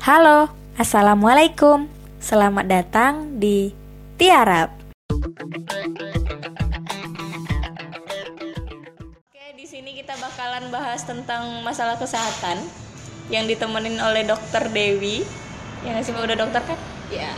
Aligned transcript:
Halo, 0.00 0.48
Assalamualaikum. 0.80 1.84
Selamat 2.24 2.64
datang 2.64 3.36
di 3.36 3.68
Tiarap. 4.16 4.72
Oke, 9.12 9.44
di 9.60 9.68
sini 9.68 9.92
kita 9.92 10.16
bakalan 10.16 10.72
bahas 10.72 11.04
tentang 11.04 11.60
masalah 11.60 12.00
kesehatan 12.00 12.64
yang 13.28 13.44
ditemenin 13.44 14.00
oleh 14.00 14.24
Dokter 14.24 14.72
Dewi. 14.72 15.20
Yang 15.84 16.08
ngasih 16.08 16.12
udah 16.16 16.48
dokter 16.48 16.64
kan? 16.64 16.80
Ya, 17.12 17.36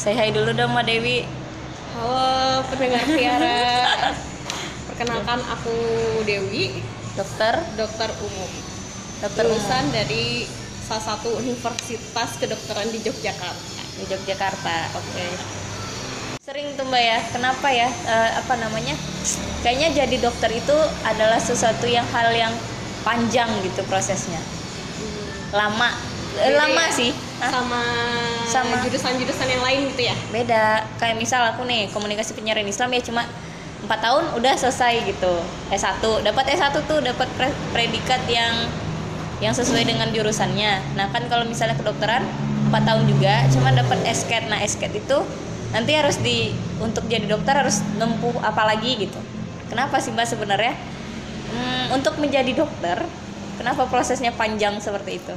Saya 0.00 0.24
hai 0.24 0.32
dulu 0.32 0.56
dong, 0.56 0.72
Ma 0.72 0.80
Dewi. 0.80 1.28
halo 2.00 2.64
pendengar 2.72 3.04
Tiara. 3.04 3.92
Perkenalkan 4.88 5.44
aku 5.52 5.76
Dewi, 6.24 6.80
Dokter, 7.12 7.60
dokter 7.76 8.08
umum. 8.24 8.79
Dokter 9.20 9.44
Lulusan 9.44 9.84
dari 9.92 10.48
salah 10.80 11.14
satu 11.14 11.36
universitas 11.36 12.30
kedokteran 12.40 12.88
di 12.88 12.98
Yogyakarta. 13.00 13.80
di 13.94 14.04
Yogyakarta. 14.08 14.76
Oke. 14.96 15.26
Sering 16.40 16.72
tuh 16.72 16.88
Mbak 16.88 17.02
ya, 17.04 17.18
kenapa 17.30 17.68
ya? 17.68 17.86
eh, 17.86 18.30
apa 18.40 18.54
namanya? 18.56 18.96
Kayaknya 19.60 19.88
jadi 20.02 20.16
dokter 20.18 20.50
itu 20.50 20.76
adalah 21.04 21.36
sesuatu 21.36 21.84
yang 21.84 22.02
hal 22.10 22.32
yang 22.32 22.50
panjang 23.04 23.46
gitu 23.60 23.84
prosesnya. 23.86 24.40
Lama. 25.52 25.92
Eh, 26.40 26.48
Beda 26.48 26.64
lama 26.64 26.84
ya? 26.88 26.90
sih. 26.90 27.10
Hah? 27.38 27.50
Sama 27.52 27.80
Sama. 28.48 28.76
jurusan-jurusan 28.82 29.48
yang 29.48 29.62
lain 29.62 29.80
gitu 29.92 30.02
ya. 30.08 30.16
Beda. 30.32 30.64
Kayak 30.96 31.16
misal 31.20 31.44
aku 31.44 31.68
nih 31.68 31.92
komunikasi 31.92 32.32
penyiaran 32.32 32.66
Islam 32.66 32.88
ya 32.90 33.02
cuma 33.04 33.22
empat 33.80 34.00
tahun 34.00 34.24
udah 34.40 34.54
selesai 34.56 35.06
gitu. 35.06 35.34
S1, 35.70 36.00
dapat 36.24 36.44
S1 36.50 36.72
tuh 36.84 36.98
dapat 37.00 37.28
pre- 37.36 37.56
predikat 37.70 38.24
yang 38.26 38.54
yang 39.40 39.52
sesuai 39.52 39.82
dengan 39.82 40.08
jurusannya. 40.08 40.94
Nah, 40.94 41.08
kan 41.08 41.24
kalau 41.26 41.44
misalnya 41.44 41.74
kedokteran 41.74 42.22
4 42.68 42.84
tahun 42.84 43.04
juga 43.08 43.48
cuma 43.50 43.72
dapat 43.72 43.98
SCAT. 44.06 44.46
Nah, 44.46 44.60
SCAT 44.60 44.92
itu 44.94 45.18
nanti 45.70 45.92
harus 45.96 46.20
di 46.20 46.52
untuk 46.78 47.06
jadi 47.06 47.24
dokter 47.24 47.56
harus 47.56 47.80
nempuh 47.96 48.36
apa 48.40 48.68
lagi 48.68 49.00
gitu. 49.00 49.16
Kenapa 49.66 49.96
sih 49.98 50.10
Mbak 50.10 50.26
sebenarnya? 50.28 50.74
Hmm, 51.50 51.96
untuk 51.96 52.14
menjadi 52.18 52.52
dokter, 52.52 53.00
kenapa 53.56 53.86
prosesnya 53.86 54.30
panjang 54.30 54.78
seperti 54.78 55.18
itu? 55.18 55.34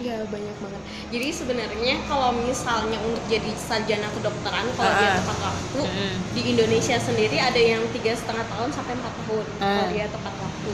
Ya 0.00 0.18
banyak 0.24 0.56
banget. 0.58 0.82
Jadi 1.14 1.28
sebenarnya 1.30 1.94
kalau 2.04 2.34
misalnya 2.34 2.98
untuk 2.98 3.22
jadi 3.28 3.52
sarjana 3.54 4.08
kedokteran 4.10 4.66
kalau 4.74 4.90
Ah. 4.90 4.98
dia 4.98 5.10
tepat 5.14 5.38
waktu 5.38 5.80
Mm. 5.84 6.14
di 6.32 6.42
Indonesia 6.50 6.96
sendiri 6.98 7.36
ada 7.38 7.60
yang 7.60 7.84
tiga 7.92 8.10
setengah 8.10 8.42
tahun 8.48 8.70
sampai 8.72 8.98
empat 8.98 9.14
tahun 9.22 9.46
kalau 9.54 9.84
Ah. 9.86 9.92
dia 9.92 10.06
tepat 10.10 10.34
waktu. 10.36 10.72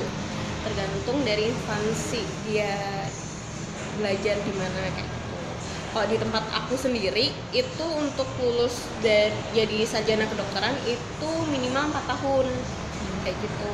Tergantung 0.69 1.25
dari 1.25 1.49
instansi 1.49 2.21
dia 2.45 2.77
belajar 3.97 4.37
di 4.45 4.53
mana 4.53 4.85
kayak 4.93 5.09
gitu. 5.09 5.37
Kalau 5.89 6.07
di 6.13 6.17
tempat 6.21 6.45
aku 6.53 6.77
sendiri 6.77 7.33
itu 7.57 7.87
untuk 7.97 8.29
lulus 8.45 8.85
dari 9.01 9.33
jadi 9.57 9.89
sarjana 9.89 10.29
kedokteran 10.29 10.77
itu 10.85 11.31
minimal 11.49 11.89
empat 11.89 12.05
tahun 12.05 12.47
kayak 13.25 13.37
gitu. 13.41 13.73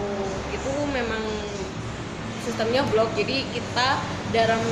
Itu 0.54 0.70
memang 0.94 1.26
sistemnya 2.46 2.86
blok 2.94 3.10
jadi 3.18 3.42
kita 3.50 3.88
dalam 4.30 4.62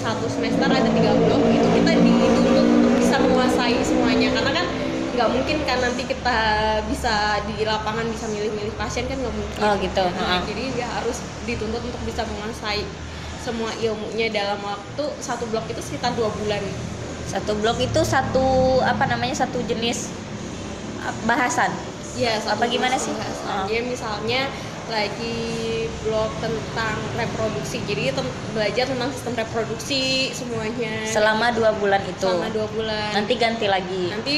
satu 0.00 0.24
semester 0.32 0.64
ada 0.72 0.88
tiga 0.88 1.12
blok 1.20 1.44
itu 1.52 1.68
kita 1.76 1.92
dituntut 2.00 2.64
untuk 2.64 2.92
bisa 2.96 3.20
menguasai 3.20 3.76
semuanya 3.84 4.32
karena 4.32 4.64
kan 4.64 4.66
nggak 5.20 5.30
mungkin 5.30 5.58
kan 5.62 5.78
nanti 5.78 6.02
kita 6.02 6.38
bisa 6.82 7.12
di 7.44 7.60
lapangan 7.62 8.08
bisa 8.08 8.24
milih-milih 8.26 8.72
pasien 8.74 9.04
kan 9.04 9.14
nggak 9.14 9.34
mungkin 9.34 9.58
Oh, 9.60 9.76
gitu. 9.76 10.00
Nah, 10.00 10.16
Heeh. 10.16 10.40
jadi 10.48 10.62
dia 10.72 10.88
harus 10.90 11.16
dituntut 11.44 11.82
untuk 11.82 12.00
bisa 12.02 12.24
menguasai 12.24 12.88
semua 13.38 13.68
ilmunya 13.74 14.28
dalam 14.30 14.56
waktu 14.60 15.04
satu 15.18 15.44
blok 15.46 15.64
itu 15.66 15.78
sekitar 15.78 16.12
dua 16.12 16.28
bulan 16.30 16.64
Satu 17.22 17.52
blok 17.54 17.78
itu 17.78 18.00
satu 18.00 18.42
apa 18.80 19.04
namanya? 19.06 19.36
Satu 19.38 19.60
jenis 19.62 20.08
uh, 20.98 21.12
bahasan. 21.24 21.68
ya 22.12 22.40
Apa 22.42 22.64
gimana 22.64 22.96
sih? 22.96 23.12
Oh. 23.12 23.64
dia 23.66 23.80
misalnya 23.80 24.48
lagi 24.88 25.36
blok 26.00 26.32
tentang 26.38 26.96
reproduksi 27.14 27.78
jadi 27.84 28.10
ten- 28.10 28.26
belajar 28.50 28.88
tentang 28.88 29.12
sistem 29.12 29.36
reproduksi 29.36 30.02
semuanya 30.30 31.04
Selama 31.06 31.52
dua 31.52 31.70
bulan 31.72 32.02
itu. 32.02 32.24
selama 32.24 32.48
dua 32.48 32.66
bulan 32.68 33.14
Nanti 33.14 33.32
ganti 33.36 33.66
lagi. 33.66 34.10
nanti 34.10 34.36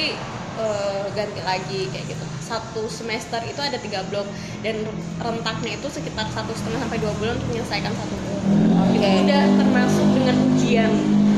eh, 0.58 1.04
ganti 1.16 1.40
lagi 1.44 1.80
kayak 1.92 2.06
gitu 2.12 2.24
satu 2.42 2.84
semester 2.90 3.40
itu 3.48 3.60
ada 3.62 3.80
tiga 3.80 4.04
blok 4.12 4.28
dan 4.60 4.84
rentaknya 5.16 5.80
itu 5.80 5.88
sekitar 5.88 6.28
satu 6.28 6.52
setengah 6.52 6.84
sampai 6.84 6.98
dua 7.00 7.12
bulan 7.16 7.40
untuk 7.40 7.48
menyelesaikan 7.54 7.92
satu 7.96 8.14
blok 8.20 8.42
Oke. 8.82 8.98
itu 9.00 9.08
udah 9.24 9.44
termasuk 9.56 10.06
dengan 10.12 10.36
ujian 10.52 10.92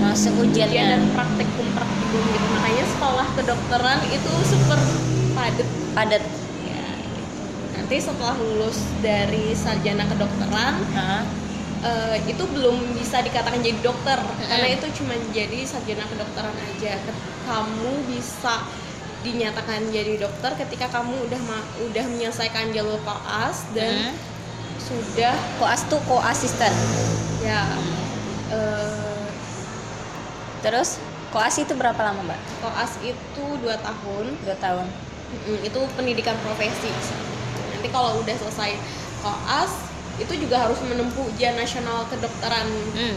Masuk 0.04 0.36
ujian 0.36 0.68
ujiannya 0.68 0.84
dan 0.90 1.02
praktikum 1.16 1.66
praktikum 1.72 2.20
gitu 2.28 2.46
makanya 2.52 2.84
sekolah 2.92 3.26
kedokteran 3.38 3.98
itu 4.10 4.32
super 4.46 4.80
padat 5.32 5.68
padat. 5.96 6.24
ya 6.66 6.86
gitu. 6.98 7.32
nanti 7.78 7.96
setelah 8.02 8.36
lulus 8.36 8.78
dari 9.00 9.54
sarjana 9.56 10.04
kedokteran 10.10 10.74
Hah? 10.92 11.22
eh, 11.84 12.16
itu 12.26 12.42
belum 12.42 12.96
bisa 12.98 13.22
dikatakan 13.22 13.62
jadi 13.62 13.80
dokter 13.80 14.18
karena 14.44 14.68
itu 14.76 14.86
cuma 14.98 15.14
jadi 15.30 15.58
sarjana 15.62 16.04
kedokteran 16.10 16.52
aja 16.52 17.00
kamu 17.44 17.92
bisa 18.08 18.64
dinyatakan 19.24 19.88
jadi 19.88 20.20
dokter 20.20 20.52
ketika 20.56 20.86
kamu 20.90 21.16
udah 21.24 21.40
udah 21.82 22.04
menyelesaikan 22.06 22.70
jalur 22.70 23.00
koas 23.00 23.64
dan 23.72 24.12
Hmm. 24.12 24.14
sudah 24.78 25.32
Koas 25.56 25.80
tuh 25.84 25.96
koasisten. 26.04 26.72
ya 27.42 27.64
eh, 28.50 29.24
Terus 30.60 30.96
koas 31.28 31.56
itu 31.56 31.72
berapa 31.72 31.96
lama 31.98 32.20
mbak? 32.22 32.40
koas 32.60 33.00
itu 33.00 33.44
dua 33.58 33.76
tahun 33.76 34.36
Dua 34.38 34.56
tahun. 34.58 34.86
Mm, 35.42 35.60
itu 35.62 35.80
pendidikan 35.92 36.36
profesi 36.38 36.88
nanti 37.66 37.88
kalau 37.90 38.16
udah 38.16 38.34
selesai 38.34 38.76
koas 39.18 39.72
itu 40.14 40.30
juga 40.38 40.62
harus 40.62 40.78
menempuh 40.80 41.26
ujian 41.26 41.52
nasional 41.54 42.06
kedokteran 42.06 42.68
Hmm. 42.92 43.16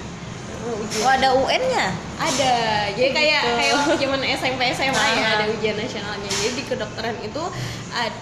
Oh 0.59 1.07
ada 1.07 1.29
UN-nya? 1.33 1.85
ada 2.17 2.53
jadi 2.91 3.13
kayak 3.13 3.39
Gitu. 3.39 3.53
kayak 3.55 3.73
waktu 3.77 3.93
zaman 3.99 4.21
SMP 4.25 4.61
SMA 4.71 5.05
ya 5.13 5.21
Ah. 5.21 5.33
ada 5.37 5.45
ujian 5.47 5.75
nasionalnya 5.75 6.25
jadi 6.27 6.49
di 6.51 6.63
kedokteran 6.65 7.13
itu 7.19 7.43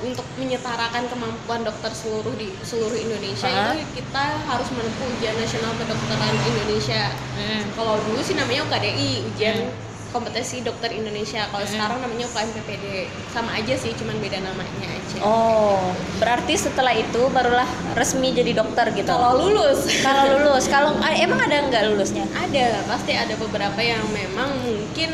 untuk 0.04 0.28
menyetarakan 0.36 1.08
kemampuan 1.08 1.64
dokter 1.64 1.88
seluruh 1.90 2.36
di 2.36 2.52
seluruh 2.62 2.92
Indonesia 2.94 3.48
Ah. 3.48 3.72
itu 3.72 3.88
kita 3.96 4.24
harus 4.42 4.68
menempuh 4.70 5.08
ujian 5.10 5.36
nasional 5.36 5.72
kedokteran 5.76 6.36
Indonesia 6.44 7.08
Hmm. 7.34 7.64
kalau 7.72 7.96
dulu 8.02 8.20
sih 8.20 8.36
namanya 8.36 8.68
UKDI 8.68 9.12
ujian 9.26 9.56
Hmm. 9.64 9.72
Kompetisi 10.16 10.64
dokter 10.64 10.88
Indonesia 10.90 11.44
kalau 11.46 11.62
Hmm. 11.62 11.74
sekarang 11.74 11.98
namanya 12.00 12.24
UKM 12.26 12.50
PPD 12.54 12.86
sama 13.30 13.52
aja 13.54 13.76
sih 13.76 13.92
cuman 13.92 14.16
beda 14.18 14.40
namanya 14.40 14.88
aja 14.88 15.20
Oh, 15.20 15.92
berarti 16.18 16.56
setelah 16.56 16.92
itu 16.92 17.20
barulah 17.30 17.68
resmi 17.94 18.32
jadi 18.32 18.52
dokter 18.54 18.92
gitu. 18.94 19.04
kalau 19.06 19.36
lulus 19.38 19.84
kalau 20.00 20.24
lulus, 20.34 20.66
kalau 20.66 20.96
ah, 20.98 21.12
emang 21.12 21.40
ada 21.42 21.68
nggak 21.68 21.84
lulusnya? 21.86 22.24
ada 22.34 22.80
pasti 22.86 23.12
ada 23.14 23.36
beberapa 23.36 23.78
yang 23.78 24.04
memang 24.10 24.56
mungkin 24.58 25.12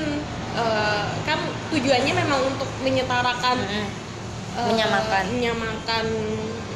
eh, 0.54 1.06
kan 1.24 1.40
tujuannya 1.70 2.14
memang 2.16 2.40
untuk 2.46 2.70
menyetarakan 2.80 3.58
Hmm. 3.58 3.88
eh, 4.54 4.68
Menyamakan. 4.70 5.24
menyamakan 5.32 6.06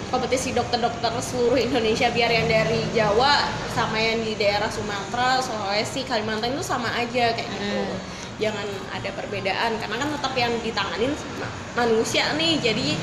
kompetisi 0.08 0.50
dokter-dokter 0.52 1.12
seluruh 1.20 1.60
Indonesia 1.60 2.08
biar 2.08 2.32
yang 2.32 2.48
dari 2.48 2.88
Jawa 2.90 3.42
sama 3.70 3.98
yang 3.98 4.22
di 4.22 4.34
daerah 4.34 4.70
Sumatera, 4.70 5.42
Sulawesi, 5.42 6.02
Kalimantan 6.04 6.56
itu 6.56 6.64
sama 6.64 6.88
aja 6.94 7.36
kayak 7.36 7.50
gitu. 7.50 7.82
Hmm. 7.84 8.00
Jangan 8.36 8.68
ada 8.92 9.10
perbedaan 9.12 9.80
karena 9.80 9.96
kan 9.96 10.10
tetap 10.12 10.34
yang 10.36 10.52
ditanganin 10.60 11.12
ma- 11.38 11.52
manusia 11.78 12.34
nih. 12.34 12.60
Jadi 12.60 13.00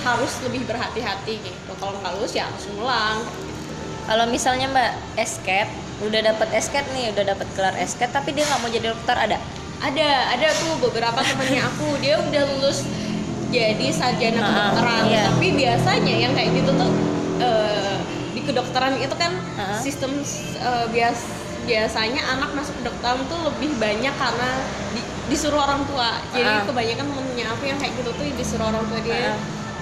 harus 0.00 0.32
lebih 0.42 0.64
berhati-hati 0.64 1.34
gitu. 1.38 1.72
Kalau 1.74 1.94
nggak 1.96 2.12
lulus 2.14 2.32
ya 2.32 2.46
harus 2.46 2.66
ngulang. 2.70 3.22
Kalau 4.04 4.24
misalnya 4.26 4.66
mbak 4.66 4.90
esket, 5.16 5.68
udah 6.00 6.20
dapat 6.24 6.48
esket 6.54 6.82
nih, 6.90 7.12
udah 7.12 7.24
dapat 7.28 7.46
gelar 7.52 7.76
esket, 7.76 8.08
tapi 8.08 8.32
dia 8.32 8.42
nggak 8.42 8.58
mau 8.58 8.68
jadi 8.68 8.86
dokter 8.88 9.12
ada? 9.14 9.38
Ada, 9.78 10.08
ada 10.32 10.48
tuh 10.54 10.74
beberapa 10.80 11.20
temennya 11.20 11.62
aku 11.62 12.00
dia 12.00 12.18
udah 12.18 12.42
lulus 12.50 12.82
jadi 13.48 13.86
sarjana 13.88 14.40
Ah, 14.40 14.48
kedokteran. 14.74 15.02
iya. 15.06 15.22
Tapi 15.28 15.46
biasanya 15.54 16.14
yang 16.18 16.32
kayak 16.34 16.50
gitu 16.52 16.70
tuh 16.72 16.90
eh, 17.38 17.94
di 18.32 18.40
kedokteran 18.42 18.96
itu 18.96 19.14
kan 19.14 19.32
Ah. 19.54 19.76
sistem 19.76 20.18
eh, 20.56 20.86
bias 20.88 21.20
biasanya 21.68 22.22
anak 22.30 22.50
masuk 22.52 22.74
kedokteran 22.76 23.20
tuh 23.24 23.38
lebih 23.44 23.76
banyak 23.76 24.10
karena 24.10 24.50
di- 24.90 25.04
disuruh 25.28 25.60
orang 25.60 25.84
tua. 25.84 26.16
Jadi 26.30 26.48
Ah. 26.50 26.64
kebanyakan 26.64 27.06
temennya 27.06 27.46
aku 27.48 27.64
yang 27.64 27.76
kayak 27.76 27.92
gitu 27.94 28.10
tuh 28.10 28.24
disuruh 28.26 28.66
orang 28.66 28.82
tua 28.82 29.00
dia 29.00 29.30
Ah. 29.30 29.38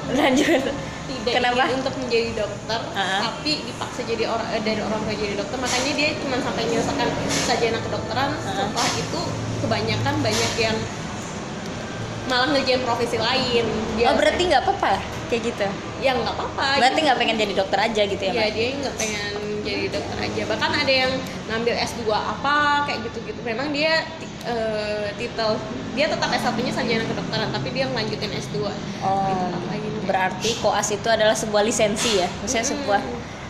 Lanjut. 0.09 0.63
tidak 1.07 1.33
Kenapa? 1.33 1.63
ingin 1.65 1.79
untuk 1.81 1.95
menjadi 1.97 2.31
dokter, 2.37 2.81
Ah. 2.93 3.23
tapi 3.23 3.63
dipaksa 3.63 4.03
jadi 4.03 4.27
orang 4.27 4.49
eh, 4.51 4.59
dari 4.61 4.81
orang 4.81 4.99
tua 5.01 5.15
jadi 5.15 5.35
dokter. 5.37 5.55
Makanya 5.57 5.93
dia 5.95 6.09
cuma 6.17 6.37
sampai 6.37 6.63
menyelesaikan 6.65 7.09
sarjana 7.41 7.79
kedokteran. 7.81 8.31
Ah. 8.33 8.43
Setelah 8.45 8.89
itu 8.93 9.21
kebanyakan 9.57 10.15
banyak 10.21 10.53
yang 10.57 10.77
malah 12.27 12.51
ngerjain 12.51 12.83
profesi 12.83 13.17
lain. 13.17 13.65
Dia 13.95 14.07
Oh 14.09 14.15
berarti 14.15 14.43
nggak 14.45 14.63
apa-apa 14.63 14.99
kayak 15.27 15.43
gitu? 15.45 15.67
ya 15.97 16.11
nggak 16.13 16.35
apa-apa. 16.35 16.67
Berarti 16.77 16.99
nggak 17.01 17.19
pengen 17.19 17.37
jadi 17.37 17.53
dokter 17.55 17.79
aja 17.81 18.03
gitu 18.05 18.21
ya 18.21 18.29
ya 18.29 18.35
mbak? 18.37 18.51
dia 18.53 18.67
nggak 18.77 18.95
pengen 18.97 19.33
jadi 19.69 19.87
dokter 19.91 20.17
aja 20.21 20.43
bahkan 20.47 20.71
ada 20.73 20.93
yang 20.97 21.13
ngambil 21.47 21.75
S2 21.77 22.07
apa 22.09 22.57
kayak 22.85 22.99
gitu-gitu 23.05 23.41
memang 23.43 23.71
dia 23.71 24.07
eh, 24.43 25.11
titel 25.15 25.59
dia 25.93 26.07
tetap 26.07 26.31
S1 26.31 26.55
nya 26.57 26.73
sarjana 26.73 27.05
kedokteran 27.05 27.51
tapi 27.51 27.69
dia 27.71 27.85
melanjutin 27.87 28.31
S2 28.31 28.57
Oh, 28.99 29.27
Di 29.27 29.33
tempat 29.35 29.63
lain. 29.67 29.91
berarti 30.05 30.51
koas 30.57 30.89
itu 30.89 31.07
adalah 31.07 31.35
sebuah 31.35 31.63
lisensi 31.63 32.17
ya, 32.17 32.29
maksudnya 32.37 32.63
Mm-mm. 32.63 32.75
sebuah 32.77 33.01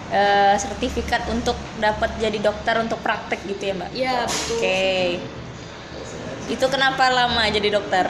eh, 0.09 0.55
sertifikat 0.57 1.23
untuk 1.29 1.53
dapat 1.77 2.11
jadi 2.17 2.39
dokter 2.39 2.75
untuk 2.79 2.99
praktek 2.99 3.45
gitu 3.45 3.63
ya 3.63 3.75
mbak? 3.75 3.91
ya 3.93 4.25
betul 4.25 4.57
Oke, 4.57 5.21
itu 6.47 6.67
kenapa 6.67 7.11
lama 7.11 7.43
jadi 7.47 7.69
dokter? 7.71 8.07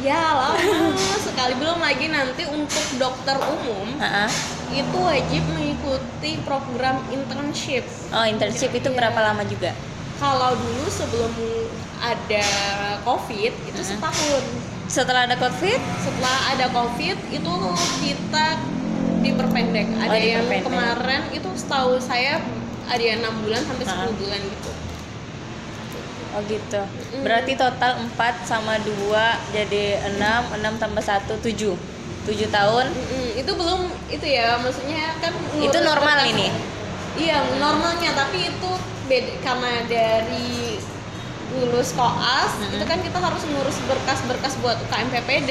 Ya 0.00 0.22
lama 0.34 0.90
sekali 1.18 1.54
belum 1.54 1.78
lagi 1.78 2.08
nanti 2.08 2.42
untuk 2.46 2.86
dokter 2.96 3.36
umum 3.38 3.88
Ha-ha. 3.96 4.26
itu 4.70 4.98
wajib 4.98 5.42
mengikuti 5.46 6.40
program 6.40 7.04
internship 7.08 7.84
Oh 8.08 8.24
internship 8.24 8.72
itu 8.72 8.86
Iya. 8.86 8.96
berapa 8.96 9.20
lama 9.22 9.42
juga? 9.44 9.70
kalau 10.16 10.52
dulu 10.52 10.84
sebelum 10.86 11.32
ada 11.98 12.44
covid 13.02 13.52
itu 13.62 13.72
Mm-mm. 13.74 13.90
setahun 13.90 14.44
Setelah 14.86 15.24
ada 15.24 15.36
covid? 15.36 15.78
setelah 15.98 16.36
ada 16.50 16.66
covid 16.68 17.16
itu 17.30 17.52
kita 18.00 18.46
diperpendek 19.20 19.86
ada 19.94 20.10
Oh, 20.10 20.16
yang 20.16 20.44
diperpendek. 20.44 20.64
kemarin 20.66 21.22
itu 21.30 21.48
setahu 21.54 21.96
saya 21.96 22.40
ada 22.84 22.98
yang 22.98 23.22
enam 23.22 23.38
bulan 23.40 23.62
sampai. 23.62 23.84
10 23.86 24.18
bulan 24.18 24.40
gitu 24.42 24.70
Oh 26.30 26.42
gitu. 26.46 26.78
Mm-mm. 26.78 27.22
Berarti 27.26 27.52
total 27.54 27.98
4 28.06 28.46
sama 28.46 28.78
2 28.78 28.86
jadi 29.50 29.98
6, 30.14 30.62
6 30.62 30.82
tambah 30.82 31.02
1 31.02 31.26
7. 31.42 31.74
7 32.22 32.46
tahun. 32.48 32.86
Mm-mm, 32.86 33.26
itu 33.34 33.50
belum 33.50 33.80
itu 34.08 34.26
ya 34.26 34.54
maksudnya 34.56 35.18
kan 35.18 35.32
Itu 35.58 35.78
normal 35.80 36.18
ini. 36.26 36.48
iya 37.18 37.42
normalnya 37.58 38.14
tapi 38.14 38.46
itu 38.46 38.70
beda 39.04 39.42
karena 39.42 39.82
dari 39.84 40.78
lulus 41.52 41.90
koas 41.92 42.52
Mm-mm. 42.56 42.74
itu 42.74 42.84
kan 42.84 42.98
kita 42.98 43.18
harus 43.18 43.42
ngurus 43.44 43.76
berkas-berkas 43.84 44.54
buat 44.56 44.78
UKM 44.80 45.08
PPD 45.10 45.50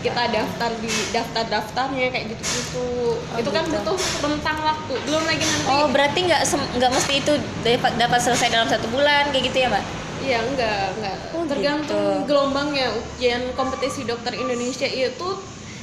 kita 0.00 0.22
daftar 0.28 0.70
di 0.76 0.90
daftar-daftarnya 1.10 2.06
kayak 2.10 2.26
gitu-gitu 2.28 2.86
Oh, 3.14 3.38
itu 3.38 3.46
kan 3.48 3.62
gitu. 3.62 3.78
butuh 3.78 3.96
rentang 4.20 4.58
waktu 4.60 4.94
belum 5.00 5.22
lagi 5.24 5.42
nanti 5.42 5.66
Oh 5.66 5.86
berarti 5.88 6.18
nggak 6.20 6.42
nggak 6.72 6.90
mesti 6.92 7.12
itu 7.16 7.32
dapat 7.60 7.92
dapat 7.94 8.20
selesai 8.20 8.48
dalam 8.48 8.66
satu 8.66 8.86
bulan 8.88 9.30
kayak 9.30 9.44
gitu 9.48 9.58
ya 9.60 9.68
mbak? 9.68 9.84
Iya 10.20 10.38
enggak 10.42 10.84
enggak 10.94 11.16
Oh, 11.30 11.44
tergantung 11.44 12.02
gitu. 12.16 12.26
gelombangnya 12.26 12.86
ujian 12.92 13.42
kompetisi 13.52 14.02
dokter 14.02 14.34
Indonesia 14.34 14.84
itu 14.84 15.28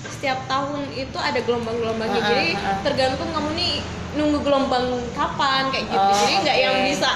setiap 0.03 0.43
tahun 0.45 0.91
itu 0.91 1.13
ada 1.15 1.39
gelombang-gelombangnya 1.39 2.19
Ah, 2.19 2.27
jadi 2.27 2.47
ah, 2.53 2.61
ah. 2.67 2.77
tergantung 2.81 3.29
kamu 3.29 3.49
nih 3.53 3.73
nunggu 4.11 4.39
gelombang 4.41 4.85
kapan 5.11 5.69
kayak 5.69 5.87
gitu 5.87 5.97
Oh, 6.03 6.13
jadi 6.19 6.33
nggak 6.41 6.57
oke. 6.57 6.63
yang 6.63 6.75
bisa 6.83 7.09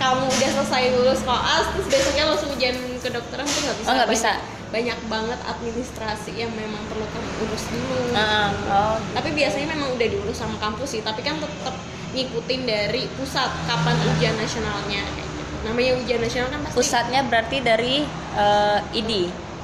kamu 0.00 0.24
udah 0.24 0.48
selesai 0.50 0.82
lulus 0.92 1.20
koas 1.20 1.64
terus 1.70 1.86
besoknya 1.86 2.24
langsung 2.26 2.48
ujian 2.50 2.72
kedokteran 2.96 3.44
tuh 3.44 3.60
nggak 3.60 3.76
bisa 3.76 3.84
Oh, 3.84 3.94
Banyak- 3.94 4.10
bisa. 4.10 4.32
banyak 4.70 4.98
banget 5.06 5.40
administrasi 5.44 6.30
yang 6.32 6.50
memang 6.50 6.80
perlu 6.86 7.04
kamu 7.04 7.30
urus 7.42 7.64
dulu 7.66 8.00
Ah, 8.12 8.48
oh. 8.66 8.96
tapi 9.12 9.28
biasanya 9.30 9.66
memang 9.68 9.92
udah 9.92 10.06
diurus 10.06 10.36
sama 10.36 10.56
kampus 10.56 10.88
sih 10.88 11.02
tapi 11.02 11.20
kan 11.20 11.36
tetap 11.36 11.74
ngikutin 12.10 12.60
dari 12.64 13.06
pusat 13.12 13.50
kapan 13.64 13.94
ujian 14.08 14.34
nasionalnya 14.34 15.02
gitu 15.12 15.28
namanya 15.62 15.92
ujian 15.96 16.18
nasional 16.18 16.48
kan 16.48 16.60
pasti 16.62 16.76
Pusatnya 16.76 17.20
berarti 17.22 17.56
dari 17.60 17.94
eh, 18.34 18.78
ID. 18.94 19.12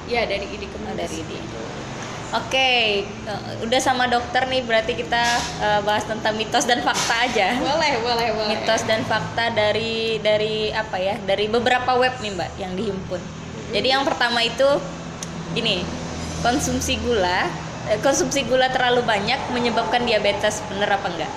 ya 0.07 0.23
dari 0.23 0.47
ID 0.49 0.65
Oh, 0.65 0.71
Kemendes 0.71 1.09
dari 1.09 1.23
ID. 1.23 1.33
Oke, 2.35 3.07
eh, 3.07 3.43
udah 3.63 3.79
sama 3.79 4.11
dokter 4.11 4.51
nih 4.51 4.67
berarti 4.67 4.99
kita 4.99 5.23
eh, 5.63 5.81
bahas 5.87 6.03
tentang 6.03 6.35
mitos 6.35 6.67
dan 6.67 6.83
fakta 6.83 7.15
aja. 7.23 7.55
boleh 7.55 8.03
boleh 8.03 8.29
boleh. 8.35 8.49
Mitos 8.51 8.83
dan 8.83 9.07
fakta 9.07 9.55
dari 9.55 10.19
dari 10.19 10.75
apa 10.75 10.99
ya 10.99 11.15
dari 11.23 11.47
beberapa 11.47 11.95
web 11.95 12.19
nih 12.19 12.35
mbak 12.35 12.51
yang 12.59 12.75
dihimpun. 12.75 13.23
Jadi 13.71 13.89
yang 13.95 14.03
pertama 14.03 14.43
itu 14.43 14.67
ini 15.55 15.87
konsumsi 16.43 16.99
gula 16.99 17.47
eh, 17.87 17.99
konsumsi 18.03 18.43
gula 18.43 18.75
terlalu 18.75 19.07
banyak 19.07 19.39
menyebabkan 19.55 20.03
diabetes 20.03 20.67
bener 20.67 20.91
apa 20.91 21.07
enggak? 21.07 21.33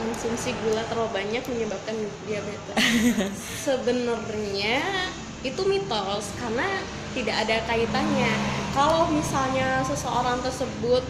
Konsumsi 0.00 0.56
gula 0.64 0.80
terlalu 0.88 1.12
banyak 1.12 1.44
menyebabkan 1.44 1.92
diabetes. 2.24 2.76
Sebenarnya 3.68 4.80
itu 5.44 5.60
mitos 5.68 6.32
karena 6.40 6.80
tidak 7.16 7.48
ada 7.48 7.56
kaitannya. 7.64 8.32
Kalau 8.76 9.08
misalnya 9.08 9.80
seseorang 9.80 10.44
tersebut 10.44 11.00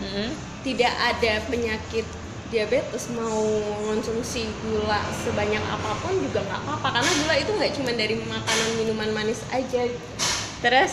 Mm-mm. 0.00 0.32
tidak 0.64 0.92
ada 0.96 1.44
penyakit 1.52 2.08
diabetes 2.48 3.08
mau 3.16 3.44
konsumsi 3.88 4.48
gula 4.64 5.00
sebanyak 5.24 5.60
apa 5.60 5.92
pun 6.00 6.16
juga 6.24 6.40
nggak 6.48 6.60
apa-apa. 6.64 6.88
Karena 6.96 7.12
gula 7.20 7.34
itu 7.36 7.50
nggak 7.52 7.72
cuma 7.76 7.92
dari 7.92 8.16
makanan 8.16 8.68
minuman 8.80 9.10
manis 9.12 9.44
aja. 9.52 9.84
Terus? 10.64 10.92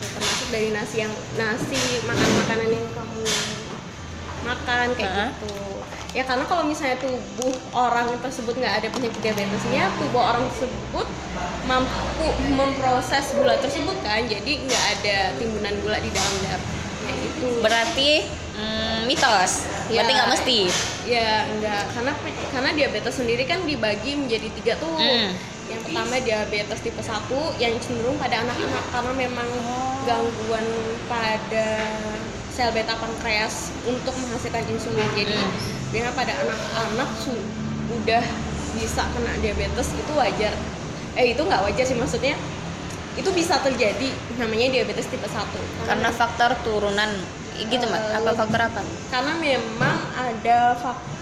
Ya, 0.00 0.08
termasuk 0.16 0.48
dari 0.48 0.68
nasi 0.72 0.96
yang 1.04 1.12
nasi 1.36 1.80
makan 2.08 2.30
makanan 2.40 2.68
yang 2.72 2.86
kamu 2.96 3.24
makan 4.40 4.86
kayak 4.96 5.12
Heeh. 5.12 5.30
gitu 5.36 5.79
ya 6.10 6.26
karena 6.26 6.42
kalau 6.50 6.66
misalnya 6.66 6.98
tubuh 6.98 7.54
orang 7.70 8.10
tersebut 8.18 8.58
nggak 8.58 8.82
ada 8.82 8.88
penyakit 8.90 9.20
diabetesnya 9.22 9.94
tubuh 9.94 10.22
orang 10.26 10.42
tersebut 10.50 11.06
mampu 11.70 12.26
memproses 12.50 13.30
gula 13.38 13.54
tersebut 13.62 13.94
kan 14.02 14.26
jadi 14.26 14.52
nggak 14.66 14.84
ada 14.98 15.16
timbunan 15.38 15.74
gula 15.86 15.98
di 16.02 16.10
dalam 16.10 16.34
darah. 16.42 16.62
Kayak 17.00 17.16
gitu. 17.22 17.48
Berarti 17.62 18.10
mm, 18.58 18.98
mitos? 19.06 19.52
Ya. 19.86 20.02
berarti 20.02 20.12
nggak 20.18 20.30
mesti? 20.34 20.60
Ya 21.06 21.46
enggak 21.46 21.82
karena 21.94 22.12
karena 22.50 22.70
diabetes 22.74 23.14
sendiri 23.14 23.46
kan 23.46 23.62
dibagi 23.62 24.18
menjadi 24.18 24.48
tiga 24.60 24.72
tuh. 24.82 24.98
Mm. 24.98 25.30
yang 25.70 25.86
pertama 25.86 26.18
diabetes 26.18 26.82
tipe 26.82 26.98
1 26.98 27.30
yang 27.62 27.70
cenderung 27.78 28.18
pada 28.18 28.42
anak-anak 28.42 28.84
karena 28.90 29.12
memang 29.14 29.48
gangguan 30.02 30.66
pada 31.06 31.86
sel 32.60 32.76
beta 32.76 32.92
pankreas 32.92 33.72
untuk 33.88 34.12
menghasilkan 34.12 34.68
insulin. 34.68 35.08
Jadi 35.16 35.32
Mm. 35.32 35.52
biasanya 35.88 36.12
pada 36.12 36.32
anak-anak 36.36 37.08
su- 37.16 37.46
udah 37.90 38.20
bisa 38.76 39.02
kena 39.08 39.32
diabetes 39.40 39.88
itu 39.90 40.12
wajar. 40.12 40.52
Eh 41.16 41.32
itu 41.32 41.40
nggak 41.40 41.64
wajar 41.64 41.84
sih 41.88 41.96
maksudnya 41.96 42.36
itu 43.16 43.32
bisa 43.32 43.56
terjadi 43.64 44.12
namanya 44.36 44.76
diabetes 44.76 45.08
tipe 45.08 45.24
1 45.24 45.56
karena 45.88 46.12
faktor 46.12 46.52
turunan. 46.60 47.08
Gitu 47.56 47.80
mbak? 47.80 47.96
Eh, 47.98 48.16
apa 48.20 48.30
faktor 48.36 48.60
apa? 48.62 48.80
karena 49.08 49.32
memang 49.36 49.96
ada 50.14 50.76
faktor 50.76 51.19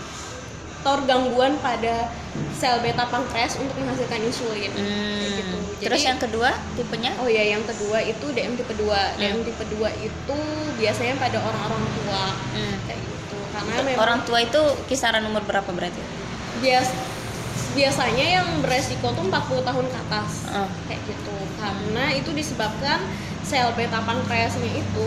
gangguan 0.84 1.58
pada 1.60 2.08
sel 2.54 2.78
beta 2.82 3.06
pankreas 3.06 3.58
untuk 3.58 3.74
menghasilkan 3.78 4.20
insulin. 4.22 4.70
Hmm. 4.74 5.26
gitu. 5.38 5.56
terus 5.78 6.02
Jadi- 6.02 6.10
yang 6.10 6.18
kedua 6.18 6.50
tipenya? 6.74 7.10
Oh 7.22 7.30
ya 7.30 7.44
yang 7.54 7.62
kedua 7.62 8.02
itu 8.02 8.26
DM 8.34 8.58
tipe 8.58 8.74
2 8.74 9.14
DM 9.14 9.46
tipe 9.46 9.64
2 9.78 9.90
itu 10.02 10.38
biasanya 10.78 11.14
pada 11.18 11.38
orang-orang 11.38 11.82
tua. 12.02 12.24
Hmm. 12.34 12.76
kayak 12.86 13.00
gitu. 13.02 13.38
Karena 13.54 13.74
memang 13.86 14.00
orang 14.02 14.20
tua 14.26 14.38
itu 14.42 14.60
kisaran 14.90 15.22
umur 15.26 15.42
berapa 15.46 15.70
berarti? 15.70 16.00
Bias 16.58 16.90
biasanya 17.78 18.42
yang 18.42 18.48
beresiko 18.58 19.14
tuh 19.14 19.24
40 19.30 19.62
tahun 19.62 19.86
ke 19.86 19.98
atas. 20.08 20.30
Ah. 20.50 20.66
kayak 20.90 21.02
gitu. 21.06 21.36
Karena 21.58 22.04
itu 22.14 22.30
disebabkan 22.34 23.02
sel 23.46 23.70
beta 23.78 24.02
pankreasnya 24.02 24.72
itu 24.76 25.06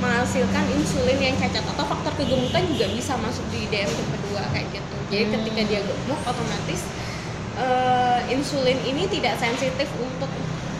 menghasilkan 0.00 0.64
insulin 0.76 1.18
yang 1.20 1.36
cacat 1.40 1.64
atau 1.64 1.84
faktor 1.88 2.12
kegemukan 2.20 2.62
juga 2.72 2.86
bisa 2.92 3.16
masuk 3.20 3.44
di 3.52 3.68
DM 3.68 3.88
tipe 3.88 4.16
2 4.32 4.52
kayak 4.52 4.68
gitu 4.74 4.95
jadi 5.06 5.22
Hmm. 5.24 5.32
ketika 5.36 5.60
dia 5.64 5.80
gemuk 5.82 6.20
otomatis 6.22 6.82
eh, 7.56 8.20
insulin 8.28 8.76
ini 8.82 9.08
tidak 9.08 9.34
sensitif 9.36 9.88
untuk 9.96 10.28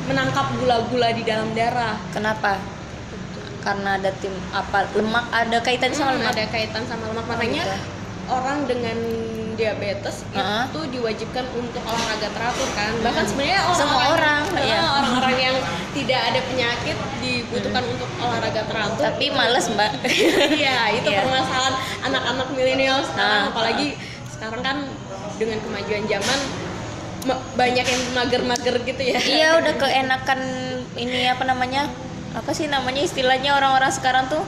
menangkap 0.04 0.47
gula-gula 0.54 1.09
di 1.11 1.23
dalam 1.23 1.50
darah. 1.50 1.97
Kenapa? 2.11 2.61
Karena 3.59 3.97
ada 3.97 4.12
tim 4.14 4.30
apa 4.52 4.87
lemak 4.92 5.26
ada 5.28 5.59
kaitan 5.59 5.90
sama 5.90 6.14
Hmm, 6.14 6.21
lemak? 6.21 6.33
ada 6.37 6.45
kaitan 6.47 6.83
sama 6.85 7.04
lemak. 7.09 7.25
Makanya 7.26 7.64
gitu. 7.64 7.78
orang 8.28 8.59
dengan 8.62 8.99
diabetes 9.56 10.21
Heeh. 10.30 10.62
itu 10.68 10.80
diwajibkan 10.92 11.49
untuk 11.56 11.80
olahraga 11.83 12.28
teratur 12.28 12.68
kan. 12.76 12.92
Bahkan 13.00 13.25
sebenarnya 13.25 13.61
orang 13.64 13.78
Semua 13.80 14.02
orang, 14.12 14.42
iya. 14.61 14.80
orang-orang 14.85 15.37
yang 15.49 15.56
tidak 15.90 16.21
ada 16.28 16.40
penyakit 16.45 16.97
dibutuhkan 17.18 17.83
untuk 17.88 18.09
olahraga 18.21 18.62
teratur. 18.68 19.00
Tapi 19.00 19.26
males 19.33 19.66
mbak. 19.73 19.90
Iya 20.61 20.92
itu 20.92 21.09
Iya. 21.09 21.25
permasalahan 21.25 21.75
anak-anak 22.04 22.49
milenial 22.52 23.00
sekarang. 23.00 23.40
Nah, 23.40 23.50
apalagi 23.50 23.97
sekarang 24.37 24.61
kan 24.61 24.76
dengan 25.37 25.59
kemajuan 25.59 26.05
zaman 26.07 26.38
ma- 27.25 27.43
banyak 27.55 27.83
yang 27.85 28.02
mager-mager 28.12 28.75
gitu 28.81 29.02
ya 29.02 29.19
iya 29.19 29.49
udah 29.57 29.75
keenakan 29.75 30.40
ini 30.95 31.26
apa 31.26 31.43
namanya 31.43 31.88
apa 32.33 32.50
sih 32.50 32.66
namanya 32.66 33.00
istilahnya 33.00 33.52
orang-orang 33.52 33.88
sekarang 33.88 34.28
tuh 34.28 34.45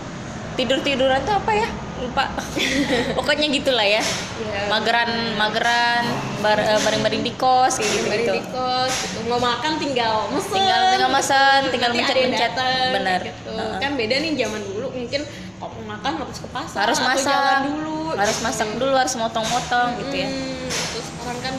tidur 0.54 0.80
tiduran 0.80 1.23
tuh 1.23 1.35
apa 1.35 1.52
ya 1.52 1.68
lupa 1.99 2.30
pokoknya 3.16 3.47
gitulah 3.50 3.83
ya 3.83 4.02
Iya. 4.38 4.71
mageran 4.71 5.11
mageran 5.35 6.04
bar, 6.38 6.54
eh, 6.57 6.78
baring-baring 6.78 7.21
di 7.21 7.35
kos 7.35 7.75
kayak 7.75 7.90
gitu 7.90 8.07
gitu 8.07 8.33
di 8.33 8.45
kos 8.49 8.92
gitu. 9.02 9.18
mau 9.26 9.37
makan 9.37 9.76
tinggal 9.76 10.30
mesen 10.30 10.54
Tinggal- 10.54 10.92
tinggal 10.95 11.11
mesen, 11.11 11.61
tinggal 11.68 11.90
mencet-mencet. 11.90 12.52
datang, 12.54 12.87
Benar. 12.92 13.21
gitu. 13.26 13.54
Kan 13.76 13.92
beda 13.95 14.14
nih 14.16 14.33
zaman 14.37 14.61
dulu 14.62 14.87
mungkin 14.95 15.21
kalau 15.59 15.75
mau 15.75 15.99
makan 15.99 16.12
harus 16.23 16.38
ke 16.38 16.49
pasar? 16.55 16.81
Harus 16.87 16.99
masak. 17.03 17.27
jalan 17.27 17.62
dulu. 17.75 17.99
Harus 18.15 18.38
masak 18.41 18.69
dulu 18.79 18.95
harus 18.95 19.15
motong-motong 19.19 19.88
gitu 20.07 20.15
ya. 20.15 20.29
Hmm, 20.31 20.67
terus 20.71 21.07
sekarang 21.11 21.41
kan 21.43 21.55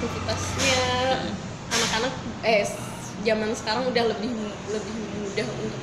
aktivitasnya 0.00 0.82
anak-anak 1.70 2.12
eh 2.40 2.64
zaman 3.20 3.52
sekarang 3.52 3.84
udah 3.84 4.04
lebih 4.16 4.32
lebih 4.72 4.94
mudah 5.20 5.46
untuk 5.60 5.80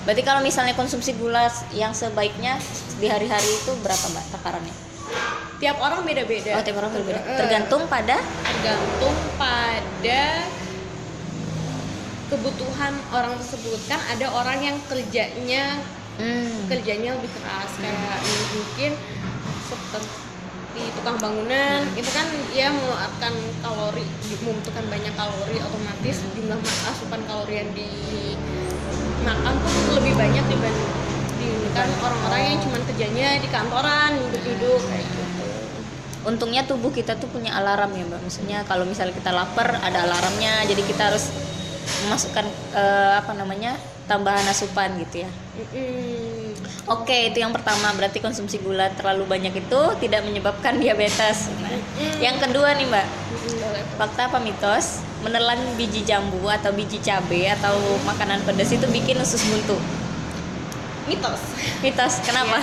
berarti 0.00 0.22
kalau 0.24 0.40
misalnya 0.40 0.72
konsumsi 0.72 1.12
gula 1.12 1.44
yang 1.76 1.92
sebaiknya 1.92 2.56
di 2.96 3.06
hari-hari 3.06 3.44
itu 3.44 3.76
berapa 3.84 4.00
mbak 4.16 4.24
takarannya? 4.32 4.74
Tiap 5.60 5.76
orang 5.76 6.00
beda-beda. 6.08 6.56
Oh 6.56 6.64
tiap 6.64 6.80
orang 6.80 6.88
berbeda 6.96 7.20
Eh, 7.20 7.36
tergantung 7.36 7.84
pada? 7.84 8.16
Tergantung 8.48 9.16
pada 9.36 10.22
kebutuhan 12.32 12.92
orang 13.12 13.36
tersebut. 13.36 13.76
Kan 13.92 14.00
ada 14.08 14.26
orang 14.32 14.58
yang 14.64 14.76
kerjanya 14.88 15.76
hmm. 16.20 16.68
kerjanya 16.68 17.16
lebih 17.16 17.30
keras 17.40 17.72
kayak 17.80 18.18
mungkin 18.52 18.92
seperti 19.66 20.82
tukang 21.00 21.18
bangunan. 21.18 21.80
Itu 21.96 22.10
kan 22.12 22.28
ya 22.52 22.68
mengeluarkan 22.70 23.34
kalori 23.64 24.04
membutuhkan 24.44 24.84
banyak 24.92 25.14
kalori 25.16 25.56
otomatis 25.64 26.16
jumlah 26.36 26.58
ma- 26.60 26.84
asupan 26.92 27.20
kalori 27.24 27.54
yang 27.64 27.70
dimakan 27.72 29.54
pun 29.64 29.74
lebih 29.96 30.12
banyak 30.14 30.44
dibanding 30.46 30.90
dibandingkan 31.40 31.88
orang-orang 32.02 32.40
yang 32.52 32.58
cuma 32.66 32.78
kerjanya 32.84 33.28
di 33.38 33.48
kantoran 33.48 34.10
duduk-duduk 34.18 34.80
kayak 34.90 35.06
gitu. 35.06 35.44
Untungnya 36.26 36.62
tubuh 36.68 36.92
kita 36.92 37.16
tuh 37.16 37.30
punya 37.32 37.56
alarm 37.56 37.96
ya 37.96 38.04
mbak. 38.04 38.20
Maksudnya 38.20 38.58
kalau 38.68 38.84
misalnya 38.84 39.16
kita 39.16 39.32
lapar 39.32 39.78
ada 39.80 40.04
alarmnya. 40.04 40.66
Jadi 40.68 40.82
kita 40.84 41.08
harus 41.08 41.32
memasukkan 42.06 42.46
eh, 42.74 43.12
apa 43.22 43.32
namanya 43.38 43.78
tambahan 44.10 44.42
asupan 44.50 44.98
gitu 44.98 45.22
ya 45.22 45.30
Mm-mm. 45.60 46.56
Oke, 46.88 47.30
itu 47.30 47.38
yang 47.44 47.52
pertama 47.52 47.92
berarti 47.94 48.18
konsumsi 48.18 48.56
gula 48.64 48.88
terlalu 48.96 49.28
banyak 49.28 49.52
itu 49.52 49.80
tidak 50.00 50.24
menyebabkan 50.24 50.80
diabetes. 50.80 51.52
Nah, 51.60 51.76
yang 52.18 52.40
kedua 52.40 52.74
nih 52.74 52.88
Mbak, 52.88 53.06
boleh. 53.60 53.84
fakta 54.00 54.32
apa 54.32 54.40
mitos? 54.40 55.04
Menelan 55.20 55.60
biji 55.76 56.00
jambu 56.02 56.48
atau 56.48 56.72
biji 56.72 56.96
cabai 57.04 57.52
atau 57.52 57.76
makanan 58.08 58.40
pedas 58.48 58.72
itu 58.72 58.88
bikin 58.88 59.20
usus 59.20 59.44
buntu. 59.44 59.76
mitos 61.04 61.42
Mitos, 61.84 62.14
kenapa? 62.24 62.56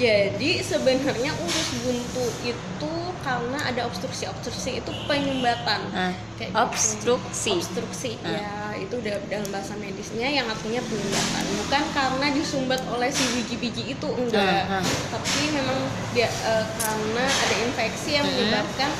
Jadi 0.00 0.64
sebenarnya 0.64 1.30
usus 1.44 1.68
buntu 1.86 2.24
itu 2.42 2.92
karena 3.20 3.58
ada 3.60 3.86
obstruksi. 3.86 4.26
Obstruksi 4.26 4.80
itu 4.80 4.90
penyumbatan. 5.04 5.80
Nah, 5.92 6.12
Kayak 6.36 6.50
gitu. 6.50 6.60
obstruksi. 6.60 7.50
Obstruksi 7.56 8.10
Ah. 8.20 8.32
ya 8.32 8.52
itu 8.80 8.94
udah 8.96 9.14
dalam 9.28 9.48
bahasa 9.52 9.76
medisnya 9.76 10.28
yang 10.28 10.46
artinya 10.48 10.80
penyumbatan. 10.84 11.44
Bukan 11.60 11.84
karena 11.92 12.26
disumbat 12.32 12.80
oleh 12.88 13.12
si 13.12 13.24
biji-biji 13.36 13.94
itu 13.94 14.08
enggak. 14.16 14.64
Ah, 14.66 14.80
ah. 14.80 14.84
Tapi 15.12 15.42
memang 15.52 15.78
dia 16.12 16.28
eh, 16.28 16.64
karena 16.80 17.24
ada 17.24 17.54
infeksi 17.60 18.16
yang 18.16 18.26
menyebabkan 18.26 18.90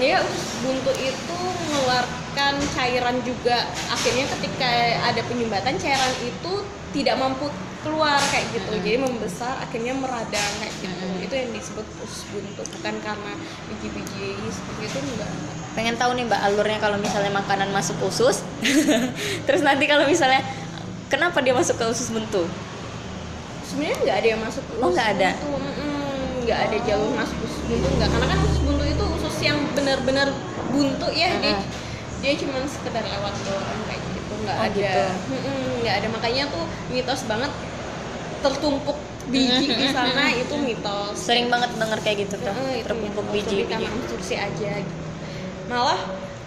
ya 0.00 0.18
buntu 0.64 0.92
itu 0.96 1.38
mengeluarkan 1.68 2.54
cairan 2.74 3.16
juga. 3.26 3.68
Akhirnya 3.90 4.24
ketika 4.38 4.70
ada 5.04 5.20
penyumbatan 5.28 5.76
cairan 5.76 6.12
itu 6.22 6.52
tidak 6.92 7.16
mampu 7.20 7.48
keluar 7.82 8.18
kayak 8.24 8.46
gitu 8.50 8.70
Hmm. 8.70 8.80
jadi 8.80 8.96
membesar 8.96 9.54
akhirnya 9.58 9.92
meradang 9.92 10.52
kayak 10.56 10.74
gitu 10.78 11.04
Hmm. 11.04 11.18
itu 11.20 11.34
yang 11.34 11.50
disebut 11.50 11.86
usus 12.00 12.22
buntu 12.28 12.62
bukan 12.68 12.94
karena 12.98 13.32
biji-biji 13.66 14.26
seperti 14.48 14.82
itu 14.84 14.98
enggak 15.04 15.30
Pengen 15.72 15.96
tahu 15.96 16.12
nih 16.12 16.24
Mbak 16.24 16.40
alurnya 16.42 16.78
kalau 16.78 16.96
misalnya 16.96 17.32
makanan 17.32 17.72
masuk 17.72 17.96
usus. 18.04 18.44
Terus 19.48 19.62
nanti 19.62 19.88
kalau 19.88 20.04
misalnya 20.04 20.44
kenapa 21.08 21.40
dia 21.40 21.52
masuk 21.52 21.74
ke 21.74 21.84
usus 21.86 22.08
buntu? 22.08 22.44
sebenarnya 23.64 23.96
nggak 23.98 24.16
ada 24.18 24.28
yang 24.28 24.40
masuk 24.42 24.60
ke 24.60 24.72
Oh, 24.74 24.84
usus 24.84 24.92
nggak 24.92 25.08
ada? 25.16 25.30
nggak 26.42 26.58
ada 26.60 26.76
jalur 26.82 27.10
masuk 27.14 27.38
usus 27.40 27.60
buntu 27.64 27.88
nggak 27.88 28.10
karena 28.10 28.26
kan 28.26 28.38
usus 28.42 28.60
buntu 28.60 28.84
itu 28.84 29.04
usus 29.16 29.36
yang 29.40 29.58
benar-benar 29.72 30.28
buntu 30.68 31.06
ya 31.08 31.30
dia 31.38 31.54
Mm-mm. 31.54 31.64
dia 32.20 32.32
cuma 32.36 32.58
sekedar 32.66 33.00
lewat 33.00 33.34
doang 33.40 33.80
kayak 33.86 34.02
gitu 34.04 34.32
nggak 34.42 34.56
Oh, 34.58 34.66
ada 34.66 34.74
gitu. 34.76 35.02
Mm-mm, 35.30 35.56
nggak 35.80 35.94
ada 35.96 36.08
makanya 36.10 36.42
tuh 36.50 36.64
mitos 36.90 37.22
banget 37.24 37.48
tertumpuk 38.42 38.98
biji 39.24 39.66
di 39.70 39.86
sana 39.94 40.34
itu 40.34 40.54
mitos 40.58 41.14
Sering 41.14 41.46
banget 41.46 41.70
denger 41.78 41.98
kayak 42.02 42.26
gitu 42.26 42.34
tuh, 42.36 42.52
itu 42.74 42.82
terpumpuk 42.82 43.24
mitos. 43.24 43.32
Lebih 43.32 43.42
biji-biji. 43.46 43.70
karena 43.70 43.88
obstruksi 43.94 44.34
aja 44.36 44.72
gitu. 44.82 44.94
malah 45.66 46.00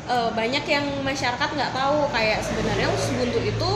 eh, 0.05 0.29
banyak 0.31 0.63
yang 0.65 0.85
masyarakat 1.01 1.49
nggak 1.49 1.71
tahu 1.71 1.97
kayak 2.11 2.39
sebenarnya 2.39 2.87
usus 2.91 3.09
buntu 3.15 3.39
itu 3.41 3.69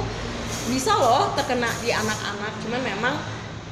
bisa 0.70 0.94
loh 0.94 1.34
terkena 1.34 1.72
di 1.80 1.90
anak-anak 1.90 2.54
cuman 2.62 2.82
memang 2.84 3.16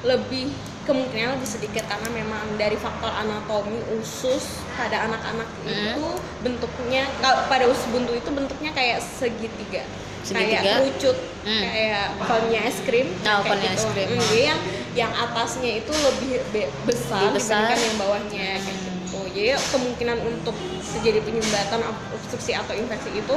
lebih 0.02 0.50
kemungkinan 0.84 1.36
lebih 1.36 1.50
sedikit 1.50 1.84
karena 1.86 2.10
memang 2.10 2.40
dari 2.56 2.74
faktor 2.74 3.12
anatomi 3.12 3.76
usus 3.94 4.64
pada 4.74 5.06
anak-anak 5.06 5.46
Hmm. 5.62 5.94
itu 5.94 6.08
bentuknya 6.42 7.04
kalau 7.20 7.44
pada 7.46 7.68
usus 7.68 7.84
buntu 7.92 8.16
itu 8.16 8.30
bentuknya 8.32 8.72
kayak 8.72 9.04
segitiga, 9.04 9.84
Segitiga? 10.22 10.58
kayak 10.58 10.76
kerucut 10.82 11.18
Hmm. 11.42 11.64
kayak 11.64 12.08
konnya 12.20 12.62
es 12.62 12.78
krim 12.84 13.08
Oh, 13.08 13.24
kayak 13.24 13.44
konnya 13.46 13.70
es 13.70 13.80
gitu. 13.80 13.92
krim. 13.92 14.08
Hmm, 14.10 14.20
jadi 14.28 14.44
yang 14.46 14.60
yang 14.98 15.12
atasnya 15.14 15.72
itu 15.78 15.92
lebih 15.94 16.32
be- 16.50 16.72
besar, 16.84 17.22
Lebih 17.24 17.38
besar. 17.38 17.56
dibandingkan 17.64 17.80
yang 17.82 17.98
bawahnya 17.98 18.48
kayak 18.58 18.78
gitu 18.84 18.96
jadi 19.30 19.54
kemungkinan 19.70 20.18
untuk 20.26 20.56
terjadi 20.84 21.20
penyumbatan 21.22 21.80
obstruksi 22.12 22.52
atau 22.52 22.74
infeksi 22.74 23.14
itu 23.14 23.36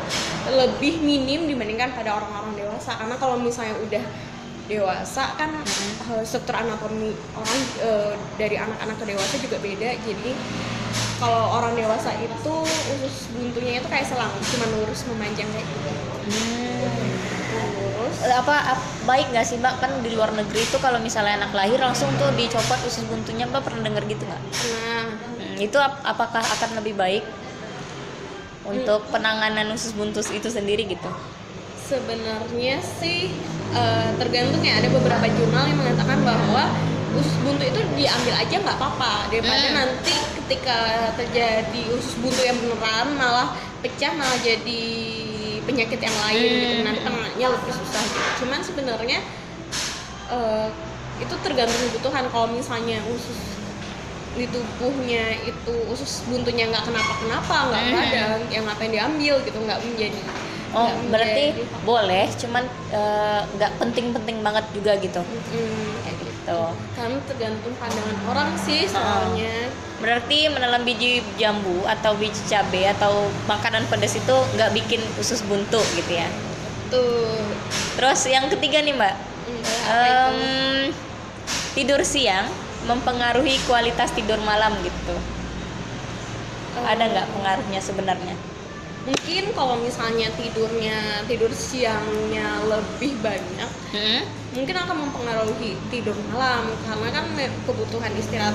lebih 0.50 0.96
minim 0.98 1.44
dibandingkan 1.44 1.92
pada 1.92 2.16
orang-orang 2.16 2.56
dewasa 2.56 2.96
karena 2.96 3.14
kalau 3.14 3.36
misalnya 3.36 3.76
udah 3.78 4.04
dewasa 4.66 5.36
kan 5.36 5.50
eh, 6.08 6.22
struktur 6.22 6.56
anatomi 6.56 7.10
orang 7.34 7.58
eh, 7.80 8.12
dari 8.34 8.56
anak-anak 8.56 8.96
ke 8.96 9.04
dewasa 9.06 9.34
juga 9.38 9.56
beda 9.58 9.90
jadi 10.00 10.30
kalau 11.20 11.52
orang 11.54 11.76
dewasa 11.76 12.10
itu 12.16 12.54
usus 12.64 13.28
buntunya 13.30 13.78
itu 13.78 13.86
kayak 13.86 14.08
selang 14.08 14.32
cuma 14.32 14.66
lurus 14.72 15.04
memanjang 15.06 15.46
kayak 15.46 15.66
gitu. 15.68 15.90
Lurus 17.50 18.16
Eh, 18.20 18.32
apa 18.32 18.56
ap- 18.72 18.88
baik 19.04 19.28
nggak 19.30 19.44
sih 19.44 19.56
mbak? 19.56 19.78
Kan 19.78 20.00
di 20.00 20.10
luar 20.10 20.32
negeri 20.32 20.60
itu 20.60 20.76
kalau 20.76 20.96
misalnya 20.98 21.36
anak 21.38 21.52
lahir 21.52 21.76
langsung 21.76 22.08
tuh 22.16 22.32
dicopot 22.32 22.80
usus 22.82 23.04
buntunya. 23.04 23.44
Mbak 23.44 23.62
pernah 23.62 23.84
denger 23.86 24.04
gitu 24.08 24.24
nggak? 24.24 24.42
Nah 24.42 25.04
Hmm, 25.10 25.56
itu 25.56 25.76
ap- 25.76 26.00
apakah 26.02 26.40
akan 26.40 26.70
lebih 26.76 26.96
baik 26.96 27.24
untuk 28.62 29.08
penanganan 29.08 29.68
usus 29.70 29.92
buntu 29.92 30.20
itu 30.30 30.48
sendiri 30.48 30.84
gitu? 30.86 31.08
Sebenarnya 31.80 32.78
sih 32.80 33.28
eh, 33.72 34.08
tergantung 34.16 34.60
ya. 34.60 34.78
Ada 34.78 34.88
beberapa 34.88 35.26
jurnal 35.28 35.64
yang 35.66 35.78
mengatakan 35.78 36.18
bahwa 36.22 36.64
usus 37.12 37.34
buntu 37.40 37.62
itu 37.64 37.80
diambil 37.94 38.34
aja 38.36 38.54
nggak 38.56 38.76
apa-apa 38.76 39.12
daripada 39.28 39.66
Hmm. 39.66 39.76
nanti 39.76 40.14
ketika 40.36 40.78
terjadi 41.14 41.82
usus 41.90 42.14
buntu 42.16 42.40
yang 42.40 42.56
beneran 42.56 43.14
malah 43.14 43.48
pecah 43.80 44.12
malah 44.12 44.38
jadi 44.38 44.84
penyakit 45.62 45.98
yang 45.98 46.16
lain 46.20 46.38
Hmm. 46.44 46.60
gitu 46.60 46.76
nanti 46.82 47.00
penanganannya 47.00 47.48
lebih 47.50 47.72
susah 47.72 48.02
gitu. 48.04 48.28
Cuman 48.40 48.60
sebenarnya 48.60 49.18
eh, 50.28 50.68
itu 51.18 51.34
tergantung 51.36 51.80
kebutuhan 51.88 52.24
kalau 52.28 52.48
misalnya 52.48 53.02
usus 53.08 53.38
di 54.30 54.46
tubuhnya 54.46 55.42
itu 55.42 55.74
usus 55.90 56.22
buntunya 56.24 56.70
nggak 56.70 56.86
kenapa-kenapa 56.86 57.56
nggak 57.66 57.82
Hmm. 57.82 57.92
radang 57.92 58.40
yang 58.48 58.62
ngapain 58.62 58.88
diambil 58.88 59.34
gitu 59.42 59.58
nggak 59.58 59.80
menjadi 59.82 60.20
oh 60.70 60.86
berarti 61.10 61.44
boleh 61.82 62.30
cuman 62.32 62.62
eh, 62.88 63.40
nggak 63.50 63.72
penting-penting 63.76 64.38
banget 64.38 64.64
juga 64.70 64.94
gitu 64.96 65.18
kayak 66.00 66.16
gitu. 66.50 66.62
Kan 66.98 67.10
tergantung 67.30 67.74
pandangan 67.78 68.18
orang 68.26 68.50
sih 68.58 68.90
soalnya. 68.90 69.70
Berarti 70.02 70.50
menelan 70.50 70.82
biji 70.82 71.22
jambu 71.38 71.86
atau 71.86 72.16
biji 72.18 72.40
cabai 72.50 72.90
atau 72.90 73.30
makanan 73.46 73.86
pedas 73.86 74.18
itu 74.18 74.36
nggak 74.58 74.74
bikin 74.74 75.00
usus 75.22 75.44
buntu 75.46 75.78
gitu 75.94 76.10
ya? 76.10 76.26
Tuh 76.90 77.38
terus 77.94 78.20
yang 78.26 78.50
ketiga 78.50 78.82
nih 78.82 78.94
mbak. 78.96 79.14
Mm, 79.46 79.62
itu? 79.62 79.90
Em, 79.94 80.38
tidur 81.78 82.00
siang 82.02 82.48
mempengaruhi 82.88 83.60
kualitas 83.68 84.10
tidur 84.16 84.40
malam 84.42 84.74
gitu. 84.82 85.16
Eh, 86.80 86.86
ada 86.86 87.04
nggak 87.06 87.28
pengaruhnya 87.34 87.80
sebenarnya 87.82 88.34
mungkin 89.02 89.44
kalau 89.50 89.76
misalnya 89.76 90.28
tidurnya 90.30 90.98
tidur 91.24 91.48
siangnya 91.50 92.46
lebih 92.62 93.16
banyak 93.18 93.70
Hmm? 93.90 94.22
mungkin 94.50 94.76
akan 94.76 94.96
mempengaruhi 95.00 95.74
tidur 95.88 96.14
malam 96.28 96.62
karena 96.80 97.08
kan 97.10 97.26
kebutuhan 97.64 98.12
istirahat 98.14 98.54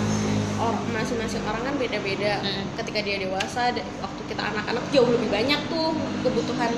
orang 0.55 0.79
masing-masing 0.89 1.43
orang 1.43 1.59
kan 1.61 1.75
beda-beda 1.75 2.39
Mm. 2.39 2.63
ketika 2.77 2.99
dia 3.01 3.17
dewasa 3.17 3.71
waktu 3.97 4.21
kita 4.25 4.43
anak-anak 4.45 4.83
jauh 4.89 5.07
lebih 5.09 5.27
banyak 5.29 5.59
tuh 5.65 5.91
kebutuhan 6.21 6.71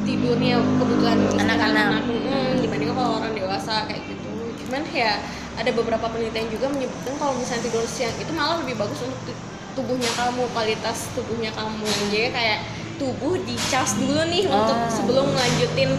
tidurnya 0.00 0.58
kebutuhan 0.76 1.18
Anak-anak. 1.36 1.86
anak 1.92 2.02
mm, 2.02 2.50
dibandingkan 2.58 2.96
kalau 2.96 3.12
orang 3.16 3.32
dewasa 3.32 3.86
kayak 3.86 4.02
gitu 4.04 4.30
cuman 4.60 4.82
ya 4.88 5.18
ada 5.54 5.70
beberapa 5.70 6.06
penelitian 6.08 6.48
juga 6.48 6.66
menyebutkan 6.66 7.14
kalau 7.14 7.34
misalnya 7.36 7.62
tidur 7.64 7.84
siang 7.84 8.14
itu 8.16 8.32
malah 8.32 8.58
lebih 8.58 8.74
bagus 8.74 8.98
untuk 9.00 9.18
tu- 9.24 9.38
tubuhnya 9.72 10.10
kamu 10.12 10.50
kualitas 10.50 11.06
tubuhnya 11.12 11.50
kamu 11.52 11.84
jadi 12.08 12.30
kayak 12.30 12.58
tubuh 13.00 13.40
di 13.40 13.56
charge 13.66 13.96
dulu 13.98 14.20
nih 14.28 14.44
untuk 14.44 14.76
Oh. 14.76 14.92
sebelum 14.92 15.26
melanjutin 15.30 15.90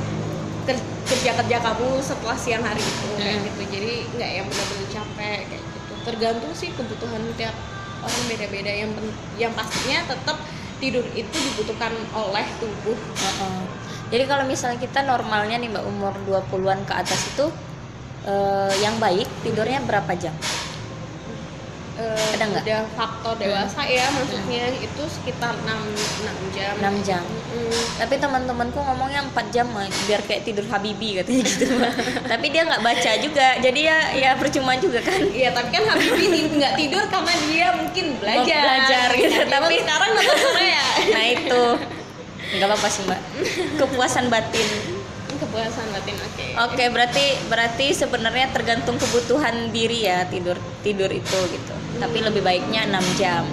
ker- 0.64 0.86
kerja 1.04 1.32
kerja 1.34 1.58
kamu 1.60 1.98
setelah 1.98 2.38
siang 2.38 2.62
hari 2.62 2.78
itu 2.80 3.08
kayak 3.18 3.36
Hmm. 3.36 3.46
gitu 3.48 3.62
jadi 3.68 3.94
nggak 4.12 4.32
yang 4.32 4.46
benar-benar 4.46 4.88
capek 4.88 5.40
kayak 5.50 5.64
gitu 5.66 5.94
tergantung 6.02 6.54
sih 6.54 6.70
kebutuhan 6.72 7.22
tiap 7.36 7.56
orang 8.00 8.24
beda-beda 8.28 8.72
yang 8.72 8.92
yang 9.36 9.52
pastinya 9.52 10.06
tetap 10.08 10.38
tidur 10.78 11.06
itu 11.12 11.34
dibutuhkan 11.34 11.90
oleh 12.12 12.46
tubuh 12.58 12.98
Heeh. 13.18 13.62
Jadi 14.12 14.28
kalau 14.28 14.44
misalnya 14.44 14.76
kita 14.76 15.02
normalnya 15.02 15.56
nih 15.56 15.72
Mbak 15.72 15.86
umur 15.88 16.12
20-an 16.22 16.84
ke 16.84 16.94
atas 16.94 17.22
itu 17.28 17.48
eh, 18.22 18.74
yang 18.78 18.98
baik 18.98 19.26
tidurnya 19.42 19.82
berapa 19.82 20.12
jam? 20.14 20.36
Eh, 22.02 22.34
Ada 22.34 22.46
nggak? 22.48 22.64
udah 22.64 22.82
faktor 22.92 23.34
dewasa 23.38 23.82
ya 23.84 24.10
maksudnya 24.10 24.74
itu 24.74 25.04
sekitar 25.06 25.54
6, 25.56 25.70
6 25.70 25.78
jam 26.52 26.74
6 26.76 26.98
jam. 27.04 27.22
Mm-mm. 27.22 27.70
Tapi 27.96 28.18
teman-temanku 28.18 28.80
ngomongnya 28.80 29.22
4 29.28 29.48
jam 29.50 29.66
Mbak, 29.68 29.88
biar 30.04 30.22
kayak 30.24 30.42
tidur 30.42 30.66
Habibi 30.66 31.10
katanya 31.16 31.44
gitu. 31.44 31.66
Tapi 32.32 32.46
dia 32.48 32.62
nggak 32.66 32.82
baca 32.82 33.12
juga. 33.18 33.48
Jadi 33.58 33.80
ya 33.84 33.98
ya 34.14 34.32
percuma 34.34 34.74
juga 34.76 34.98
kan. 35.00 35.22
Iya 35.22 35.52
tapi 35.52 35.70
kan 35.70 35.84
Habibie 35.86 36.28
ti- 36.28 36.50
nggak 36.52 36.74
tidur 36.76 37.04
karena 37.06 37.34
dia 37.46 37.68
mungkin 37.72 38.06
belajar. 38.18 38.62
belajar 38.62 39.08
gitu, 39.14 39.30
Dia 39.30 39.46
tapi- 39.48 39.78
sekarang 39.80 40.10
nonton 40.12 40.38
Korea. 40.48 40.86
Nah 41.14 41.24
itu 41.28 41.64
nggak 42.52 42.68
apa-apa 42.68 42.88
sih 42.88 43.02
Mbak. 43.04 43.22
Kepuasan 43.80 44.26
batin. 44.28 44.68
Kepuasan 45.34 45.88
batin 45.92 46.16
oke. 46.18 46.46
Oke, 46.64 46.84
berarti 46.88 47.26
berarti 47.46 47.88
sebenarnya 47.92 48.50
tergantung 48.50 48.96
kebutuhan 48.96 49.70
diri 49.70 50.04
ya 50.04 50.26
tidur 50.26 50.54
tidur 50.82 51.10
itu 51.10 51.40
gitu. 51.48 51.74
Tapi 52.02 52.18
lebih 52.20 52.42
baiknya 52.42 52.90
6 52.90 53.06
jam. 53.14 53.46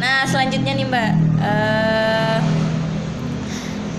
Nah, 0.00 0.24
selanjutnya 0.24 0.72
nih 0.72 0.86
Mbak, 0.86 1.10
eh 1.38 2.38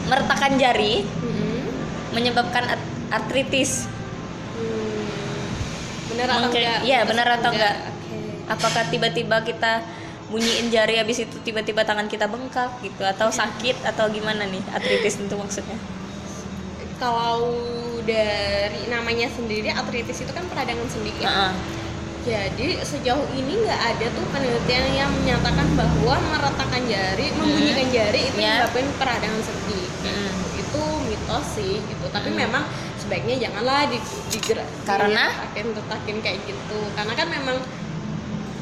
meretakan 0.10 0.58
jari 0.58 1.06
Mm-mm. 1.06 1.70
menyebabkan 2.12 2.66
art- 2.66 2.90
artritis. 3.14 3.86
Hmm. 4.58 5.06
Benar 6.10 6.28
atau 6.28 6.42
Mungkin- 6.42 6.64
enggak? 6.66 6.80
iya, 6.82 7.00
benar 7.06 7.28
atau 7.38 7.54
enggak? 7.54 7.76
Oke. 7.86 8.18
Apakah 8.50 8.84
tiba-tiba 8.90 9.38
kita 9.44 9.86
bunyiin 10.28 10.70
jari 10.70 10.98
habis 10.98 11.22
itu 11.22 11.38
tiba-tiba 11.40 11.86
tangan 11.86 12.06
kita 12.06 12.26
bengkak 12.26 12.74
gitu 12.82 13.02
atau 13.02 13.30
sakit 13.30 13.82
atau 13.86 14.10
gimana 14.10 14.46
nih 14.46 14.62
artritis 14.74 15.22
itu 15.22 15.36
maksudnya? 15.36 15.78
Kalau 16.98 17.54
dari 18.04 18.90
namanya 18.90 19.30
sendiri 19.30 19.70
artritis 19.70 20.20
itu 20.20 20.32
kan 20.34 20.42
peradangan 20.48 20.90
sendi 20.90 21.14
ya. 21.22 21.30
Heeh. 21.30 21.52
Jadi 22.30 22.78
sejauh 22.86 23.26
ini 23.34 23.66
nggak 23.66 23.82
ada 23.96 24.06
tuh 24.14 24.26
penelitian 24.30 24.86
yang 24.94 25.10
menyatakan 25.10 25.66
bahwa 25.74 26.16
meretakan 26.30 26.82
jari, 26.86 27.34
membunyikan 27.34 27.88
jari 27.90 28.22
itu 28.30 28.38
Ya. 28.38 28.62
menyebabkan 28.62 28.86
peradangan 29.02 29.42
sendi. 29.42 29.82
Mm. 30.06 30.32
Itu 30.62 30.82
mitos 31.10 31.46
sih 31.58 31.82
gitu. 31.82 32.06
Tapi 32.14 32.30
Mm. 32.30 32.38
memang 32.46 32.64
sebaiknya 33.02 33.50
janganlah 33.50 33.90
di, 33.90 33.98
digerak 34.30 34.70
Karena? 34.86 35.34
tetakin 35.58 36.18
kayak 36.22 36.40
gitu. 36.46 36.80
Karena 36.94 37.14
kan 37.18 37.28
memang 37.28 37.58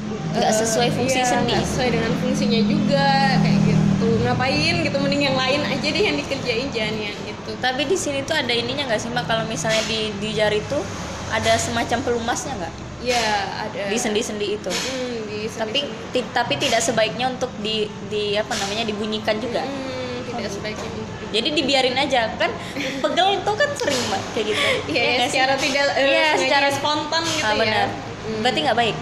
Nggak 0.08 0.52
eh, 0.54 0.56
sesuai 0.56 0.90
fungsi 0.96 1.20
iya, 1.20 1.28
sendi. 1.28 1.52
sesuai 1.52 1.90
dengan 1.92 2.12
fungsinya 2.24 2.62
juga 2.64 3.08
kayak 3.44 3.60
gitu. 3.68 4.10
Ngapain 4.24 4.76
gitu 4.88 4.98
mending 5.04 5.24
yang 5.28 5.36
lain 5.36 5.62
aja 5.68 5.84
deh 5.84 6.04
yang 6.04 6.16
dikerjain 6.16 6.68
jangan 6.72 6.96
yang 6.96 7.18
itu. 7.28 7.52
Tapi 7.60 7.82
di 7.84 7.98
sini 8.00 8.24
tuh 8.24 8.40
ada 8.40 8.54
ininya 8.56 8.88
nggak 8.88 9.02
sih 9.04 9.12
Mbak 9.12 9.26
kalau 9.28 9.44
misalnya 9.52 9.84
di 9.88 10.16
di 10.16 10.32
jari 10.32 10.64
tuh 10.72 10.80
ada 11.28 11.60
semacam 11.60 12.00
pelumasnya 12.08 12.56
nggak 12.56 12.87
Ya 13.00 13.24
ada. 13.62 13.88
di 13.88 13.96
sendi-sendi 13.96 14.48
itu? 14.54 14.68
Hmm, 14.68 15.18
di 15.24 15.46
Tapi 15.48 15.80
sendi-sendi. 15.80 16.12
ti- 16.12 16.32
tapi 16.32 16.54
tidak 16.58 16.82
sebaiknya 16.82 17.30
untuk 17.30 17.54
di 17.58 17.86
di 18.08 18.34
apa 18.34 18.54
namanya 18.54 18.84
dibunyikan 18.84 19.38
juga. 19.38 19.62
Hmm, 19.62 20.26
tidak 20.26 20.44
Oh, 20.44 20.52
sebaiknya 20.52 20.88
itu. 20.88 21.02
Jadi 21.28 21.50
dibiarin 21.54 21.94
aja 21.94 22.32
kan 22.34 22.50
pegel 22.98 23.28
tuh 23.42 23.54
kan 23.54 23.70
sering 23.76 24.00
Mbak 24.02 24.22
kayak 24.32 24.46
gitu. 24.48 24.64
Iya, 24.88 25.02
nggak 25.14 25.28
sih? 25.28 25.36
secara 25.36 25.54
tidak 25.56 25.84
eh, 25.92 26.06
Iya, 26.08 26.26
sengaja 26.26 26.42
secara 26.42 26.68
spontan 26.72 27.24
gitu 27.28 27.44
Ah, 27.44 27.52
ya. 27.52 27.60
benar. 27.60 27.88
Hmm. 27.88 28.40
Berarti 28.42 28.60
nggak 28.62 28.80
baik. 28.80 28.98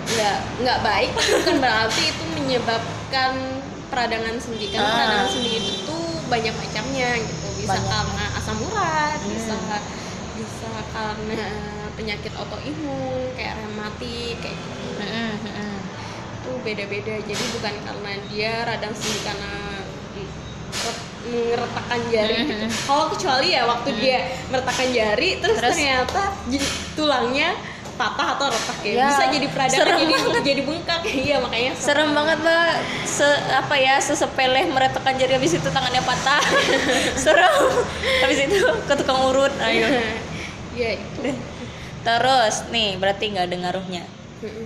nggak 0.00 0.36
nggak 0.58 0.78
baik 0.82 1.10
tapi 1.12 1.30
bukan 1.36 1.56
berarti 1.60 2.02
itu 2.02 2.22
menyebabkan 2.34 3.32
peradangan 3.86 4.34
sendi 4.36 4.66
karena 4.68 4.82
Ah. 4.82 4.96
peradangan 4.96 5.28
sendi 5.30 5.50
itu 5.54 5.72
tuh 5.84 6.02
banyak 6.26 6.50
macamnya 6.52 7.10
gitu 7.16 7.46
bisa 7.54 7.70
Banyak. 7.70 7.86
karena 7.86 8.24
asam 8.34 8.58
urat 8.60 9.18
Hmm. 9.18 9.30
bisa 9.30 9.54
bisa 10.34 10.68
karena 10.90 11.46
penyakit 12.00 12.32
autoimun 12.32 13.28
kayak 13.36 13.60
rematik 13.60 14.40
kayak 14.40 14.56
gitu 14.56 14.80
Mm-mm, 14.96 15.32
mm-mm. 15.38 15.76
itu 16.40 16.50
beda-beda 16.64 17.14
jadi 17.20 17.44
bukan 17.52 17.74
karena 17.84 18.10
dia 18.26 18.52
radang 18.64 18.94
sendi 18.96 19.20
karena 19.20 19.52
ret- 20.72 21.08
ngeretakkan 21.20 22.00
jari 22.08 22.34
gitu. 22.40 22.54
Mhm. 22.56 22.68
Kalau 22.88 23.04
kecuali 23.12 23.48
ya 23.52 23.68
waktu 23.68 23.90
dia 23.94 24.18
meretakkan 24.48 24.88
jari 24.88 25.36
terus, 25.36 25.60
Terus? 25.60 25.76
ternyata 25.76 26.22
tulangnya 26.96 27.52
patah 27.94 28.28
atau 28.32 28.48
retak 28.48 28.78
ya. 28.80 28.92
Ya, 28.96 29.06
Bisa 29.06 29.24
jadi 29.28 29.46
peradangan 29.52 29.76
serem 29.84 29.98
jadi 30.00 30.14
banget. 30.16 30.42
jadi 30.42 30.62
bengkak. 30.64 31.00
Iya 31.20 31.36
makanya 31.38 31.70
Serem 31.76 32.10
banget 32.16 32.38
Mbak. 32.40 32.72
Se 33.04 33.28
apa 33.52 33.74
ya 33.76 33.94
sesepele 34.00 34.72
meretakkan 34.72 35.20
jari 35.20 35.36
habis 35.36 35.52
itu 35.52 35.68
tangannya 35.68 36.00
patah. 36.00 36.40
Serem. 37.28 37.52
Habis 38.24 38.38
itu 38.40 38.56
ke 38.88 38.94
tukang 38.96 39.20
urut. 39.22 39.52
Ayo. 39.60 39.84
ya 40.80 40.96
itu. 40.96 41.20
Terus 42.00 42.54
nih 42.72 42.96
berarti 42.96 43.24
nggak 43.32 43.46
ada 43.46 43.56
ngaruhnya. 43.66 44.04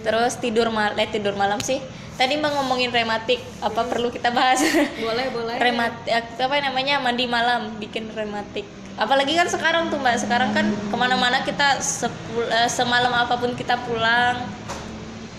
Terus 0.07 0.39
tidur 0.39 0.71
mal 0.71 0.95
eh, 0.95 1.11
tidur 1.11 1.35
malam 1.35 1.59
sih. 1.59 1.83
Tadi 2.15 2.39
mbak 2.39 2.55
ngomongin 2.55 2.95
rematik, 2.95 3.43
apa 3.59 3.91
perlu 3.91 4.07
kita 4.07 4.31
bahas? 4.31 4.63
Boleh 5.03 5.27
boleh. 5.35 5.59
rematik 5.59 6.15
apa 6.15 6.55
namanya 6.63 7.03
mandi 7.03 7.27
malam 7.27 7.75
bikin 7.83 8.07
rematik. 8.15 8.63
Apalagi 8.95 9.35
kan 9.35 9.51
sekarang 9.51 9.91
tuh 9.91 9.99
mbak, 9.99 10.23
sekarang 10.23 10.55
kan 10.55 10.71
ke 10.71 10.95
mana-mana 10.95 11.43
kita 11.43 11.83
sepul- 11.83 12.47
eh, 12.47 12.71
semalam 12.71 13.11
apa 13.11 13.35
pun 13.35 13.59
kita 13.59 13.75
pulang 13.83 14.47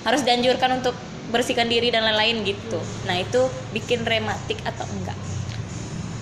harus 0.04 0.22
dianjurkan 0.28 0.84
untuk 0.84 1.00
bersihkan 1.32 1.72
diri 1.72 1.96
dan 1.96 2.04
lain-lain 2.04 2.44
gitu. 2.44 2.78
Nah 3.08 3.24
itu 3.24 3.48
bikin 3.72 4.04
rematik 4.04 4.60
atau 4.68 4.84
enggak? 5.00 5.16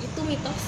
Itu 0.06 0.22
mitos. 0.22 0.62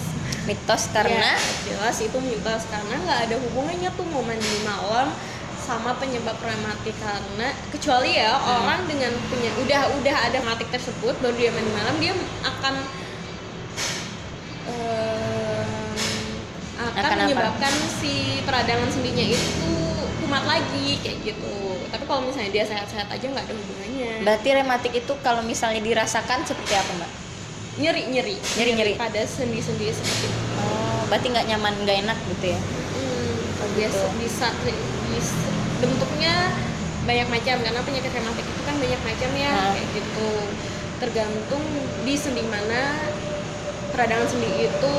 Mitos 0.45 0.83
karena 0.89 1.33
Ya, 1.33 1.41
jelas 1.65 1.97
itu 1.99 2.17
mitos 2.21 2.63
karena 2.69 2.95
nggak 3.01 3.19
ada 3.25 3.35
hubungannya 3.41 3.89
tuh 3.93 4.05
mau 4.07 4.21
mandi 4.21 4.61
malam 4.61 5.09
sama 5.57 5.97
penyebab 5.97 6.37
rematik 6.37 6.93
karena 7.01 7.49
kecuali 7.69 8.13
ya 8.13 8.29
Hmm. 8.31 8.61
orang 8.61 8.85
dengan 8.85 9.09
punya 9.25 9.49
udah 9.57 9.81
udah 9.97 10.15
ada 10.29 10.37
rematik 10.37 10.69
tersebut 10.69 11.17
baru 11.17 11.33
dia 11.33 11.49
mandi 11.49 11.71
malam 11.73 11.95
dia 11.97 12.13
akan 12.43 12.73
em, 14.69 15.67
akan, 16.77 17.01
Akan 17.01 17.17
apa? 17.17 17.23
menyebabkan 17.25 17.73
si 17.97 18.13
peradangan 18.45 18.89
sendinya 18.89 19.25
itu 19.25 19.73
kumat 20.21 20.45
lagi 20.45 21.01
kayak 21.01 21.17
gitu 21.23 21.57
tapi 21.89 22.03
kalau 22.05 22.21
misalnya 22.21 22.51
dia 22.51 22.65
sehat-sehat 22.65 23.07
aja 23.09 23.25
nggak 23.25 23.45
ada 23.45 23.55
hubungannya 23.55 24.11
berarti 24.21 24.49
rematik 24.53 24.93
itu 24.93 25.13
kalau 25.21 25.41
misalnya 25.41 25.81
dirasakan 25.81 26.43
seperti 26.43 26.73
apa 26.73 26.91
mbak? 26.95 27.11
Nyeri 27.75 28.01
nyeri 28.07 28.35
Nyeri-nyeri. 28.55 28.93
pada 28.95 29.21
sendi-sendi 29.21 29.89
seperti 29.89 30.25
itu 30.25 30.39
Oh, 30.57 31.01
berarti 31.05 31.27
nggak 31.29 31.45
nyaman, 31.45 31.73
nggak 31.81 31.97
enak 32.01 32.17
gitu 32.29 32.45
ya? 32.49 32.59
Hmm, 32.59 33.35
Oh, 33.57 33.69
biasa 33.75 33.99
gitu. 33.99 34.17
bisa 34.17 34.47
bisa- 35.11 35.53
bentuknya 35.75 36.33
banyak 37.03 37.27
macam 37.29 37.55
karena 37.61 37.81
penyakit 37.81 38.11
rematik 38.11 38.45
itu 38.45 38.61
kan 38.63 38.75
banyak 38.75 39.01
macam 39.01 39.29
ya 39.35 39.51
Hmm. 39.51 39.73
kayak 39.75 39.87
gitu 39.93 40.29
tergantung 40.95 41.63
di 42.01 42.15
sendi 42.15 42.43
mana 42.43 42.95
peradangan 43.91 44.25
sendi 44.25 44.49
itu 44.65 44.95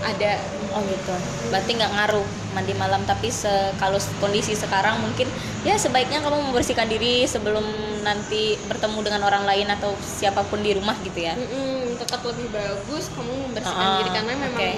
ada 0.00 0.32
Oh 0.70 0.82
gitu. 0.82 1.14
Berarti 1.48 1.70
nggak 1.74 1.90
ngaruh 1.90 2.26
mandi 2.48 2.74
malam 2.74 3.02
tapi 3.02 3.28
se 3.28 3.48
kalau 3.76 3.96
kondisi 4.18 4.52
sekarang 4.52 4.98
mungkin 4.98 5.28
ya 5.62 5.74
sebaiknya 5.74 6.18
kamu 6.18 6.50
membersihkan 6.50 6.86
diri 6.86 7.22
sebelum 7.24 7.62
nanti 8.00 8.40
bertemu 8.64 8.98
dengan 9.02 9.22
orang 9.22 9.44
lain 9.44 9.68
atau 9.70 9.92
siapa 9.98 10.42
pun 10.42 10.60
di 10.60 10.72
rumah 10.72 10.96
gitu 11.02 11.18
ya. 11.18 11.32
Mm-mm, 11.34 11.96
tetap 11.96 12.20
lebih 12.22 12.48
bagus 12.48 13.08
kamu 13.10 13.32
membersihkan 13.44 13.86
Ah, 13.86 13.96
diri 13.96 14.10
karena 14.10 14.32
memang 14.34 14.52
oke. 14.54 14.70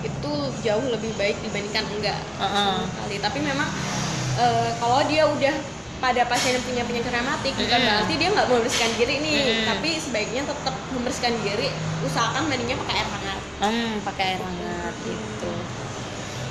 itu 0.00 0.32
jauh 0.62 0.86
lebih 0.88 1.10
baik 1.14 1.36
dibandingkan 1.40 1.84
enggak 1.90 2.18
Ah, 2.36 2.48
sama 2.48 2.86
sekali 2.86 3.16
tapi 3.18 3.38
memang 3.40 3.68
eh, 4.36 4.70
kalau 4.76 5.02
dia 5.04 5.26
udah 5.26 5.54
pada 5.98 6.22
pasien 6.24 6.54
yang 6.54 6.62
punya 6.62 6.82
penyakit 6.84 7.10
rematik 7.10 7.52
bukan 7.52 7.80
berarti 7.80 8.14
dia 8.14 8.28
nggak 8.30 8.46
membersihkan 8.48 8.92
diri 8.94 9.16
nih 9.18 9.34
Mm-mm. 9.36 9.66
tapi 9.66 9.90
sebaiknya 9.98 10.42
tetap 10.44 10.74
membersihkan 10.88 11.34
diri 11.40 11.68
usahakan 12.00 12.46
mandinya 12.46 12.78
pakai 12.78 12.94
air 12.96 13.08
hangat 13.08 13.38
Hmm, 13.58 13.98
pakai 14.00 14.24
air 14.28 14.40
hangat 14.40 14.94
gitu. 15.02 15.37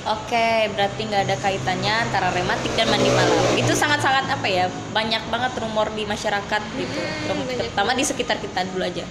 Oke, 0.08 0.72
berarti 0.72 1.04
nggak 1.04 1.24
ada 1.28 1.36
kaitannya 1.36 1.94
antara 2.08 2.32
rematik 2.32 2.72
dan 2.80 2.88
mandi 2.88 3.12
malam. 3.12 3.60
Itu 3.60 3.76
sangat-sangat 3.76 4.32
apa 4.32 4.48
ya? 4.48 4.72
Banyak 4.96 5.28
banget 5.28 5.52
rumor 5.60 5.92
di 5.92 6.08
masyarakat 6.08 6.62
gitu. 6.80 7.00
Hmm, 7.28 7.44
Terutama 7.44 7.92
di 7.92 8.08
sekitar 8.08 8.40
kita 8.40 8.64
dulu 8.72 8.88
aja. 8.88 9.04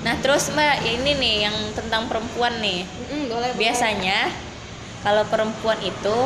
Nah, 0.00 0.16
terus 0.24 0.48
Mbak, 0.48 0.76
ini 0.88 1.12
nih 1.20 1.36
yang 1.44 1.56
tentang 1.76 2.08
perempuan 2.08 2.56
nih. 2.64 2.88
Mm-mm, 2.88 3.28
boleh 3.28 3.52
boleh. 3.52 3.60
Biasanya 3.60 4.32
kalau 5.04 5.28
perempuan 5.28 5.76
itu 5.84 6.16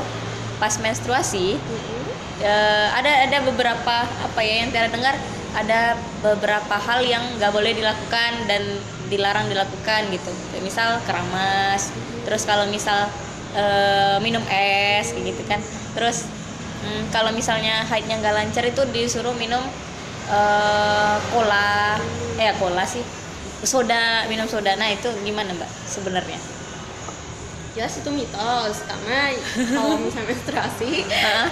pas 0.62 0.79
menstruasi 0.79 1.59
Mm-mm. 1.59 2.03
eh, 2.38 2.88
ada 2.94 3.27
ada 3.27 3.38
beberapa 3.42 4.07
apa 4.07 4.40
ya 4.46 4.62
yang 4.62 4.70
Tiara 4.70 4.90
dengar 4.94 5.18
ada 5.59 5.98
beberapa 6.22 6.74
hal 6.79 7.03
yang 7.03 7.22
nggak 7.38 7.50
boleh 7.50 7.74
dilakukan 7.74 8.46
dan 8.46 8.62
dilarang 9.11 9.50
dilakukan 9.50 10.07
gitu. 10.14 10.31
Misal 10.62 11.03
keramas, 11.03 11.90
terus 12.22 12.46
kalau 12.46 12.70
misal 12.70 13.11
eh, 13.55 14.17
minum 14.19 14.43
es 14.47 15.11
kayak 15.11 15.25
gitu 15.27 15.43
kan. 15.45 15.61
Terus 15.95 16.27
mm, 16.83 17.09
kalau 17.09 17.31
misalnya 17.31 17.83
haidnya 17.85 18.19
nggak 18.19 18.35
lancar 18.35 18.64
itu 18.64 18.83
disuruh 18.90 19.35
minum 19.35 19.62
eh, 20.29 21.17
cola. 21.31 21.99
Eh 22.37 22.53
cola 22.57 22.83
sih. 22.85 23.03
Soda 23.62 24.27
minum 24.27 24.45
soda. 24.45 24.75
Nah 24.75 24.88
itu 24.88 25.09
gimana 25.23 25.51
mbak 25.51 25.71
sebenarnya? 25.87 26.37
Jelas 27.75 27.99
itu 27.99 28.07
mitos 28.07 28.87
karena 28.87 29.35
kalau 29.75 29.99
misalnya 30.05 30.31
menstruasi 30.31 31.03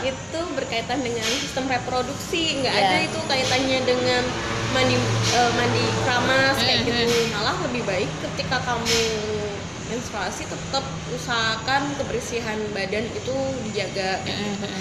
itu 0.03 0.41
berkaitan 0.55 1.03
dengan 1.03 1.27
sistem 1.27 1.67
reproduksi. 1.67 2.63
Nggak 2.63 2.75
Iya. 2.75 2.87
ada 2.87 2.99
itu 3.03 3.19
kaitannya 3.27 3.79
dengan 3.83 4.23
mandi 4.71 4.95
eh, 5.33 5.51
mandi 5.53 5.83
keramas 6.05 6.57
kayak 6.59 6.79
Mhm. 6.79 6.87
gitu. 6.87 7.19
Malah 7.35 7.57
lebih 7.67 7.83
baik 7.83 8.11
ketika 8.23 8.63
kamu 8.63 9.01
menstruasi 9.93 10.43
tetap 10.45 10.81
usahakan 11.13 11.83
kebersihan 11.95 12.57
badan 12.73 13.05
itu 13.07 13.37
dijaga 13.63 14.25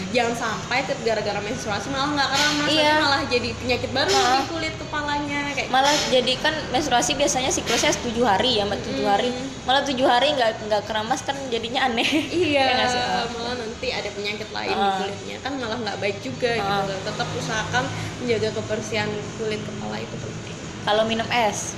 jangan 0.10 0.34
sampai 0.34 0.88
gara-gara 1.02 1.40
menstruasi 1.40 1.92
malah 1.92 2.16
nggak 2.16 2.30
keramas 2.30 2.68
Iya. 2.72 2.94
malah 2.98 3.22
jadi 3.28 3.50
penyakit 3.54 3.90
baru 3.92 4.08
Heeh. 4.08 4.32
di 4.32 4.48
kulit 4.48 4.74
kepalanya 4.80 5.42
kayak 5.52 5.68
malah 5.68 5.92
jadi 6.08 6.34
kan 6.40 6.56
menstruasi 6.72 7.12
biasanya 7.14 7.52
siklusnya 7.52 7.92
tujuh 8.00 8.24
hari 8.24 8.58
ya 8.58 8.66
tujuh 8.66 9.04
hari 9.04 9.30
malah 9.62 9.84
tujuh 9.84 10.08
hari 10.08 10.32
nggak 10.32 10.64
nggak 10.66 10.84
keramas 10.86 11.20
kan 11.22 11.36
jadinya 11.52 11.86
aneh 11.86 12.08
Iya, 12.32 12.64
Ya? 12.72 12.88
Ah. 12.88 13.28
malah 13.30 13.56
nanti 13.60 13.88
ada 13.92 14.10
penyakit 14.10 14.48
lain 14.50 14.72
di 14.72 14.80
Ah. 14.80 14.96
kulitnya 14.98 15.38
kan 15.40 15.54
malah 15.56 15.78
nggak 15.78 15.98
baik 16.00 16.18
juga 16.20 16.56
Ah. 16.56 16.88
gitu. 16.88 16.94
Tetap 17.04 17.28
usahakan 17.34 17.84
menjaga 18.20 18.50
kebersihan 18.56 19.10
kulit 19.36 19.60
kepala 19.60 19.98
itu 19.98 20.16
penting. 20.16 20.56
kalau 20.82 21.04
minum 21.06 21.28
es 21.30 21.78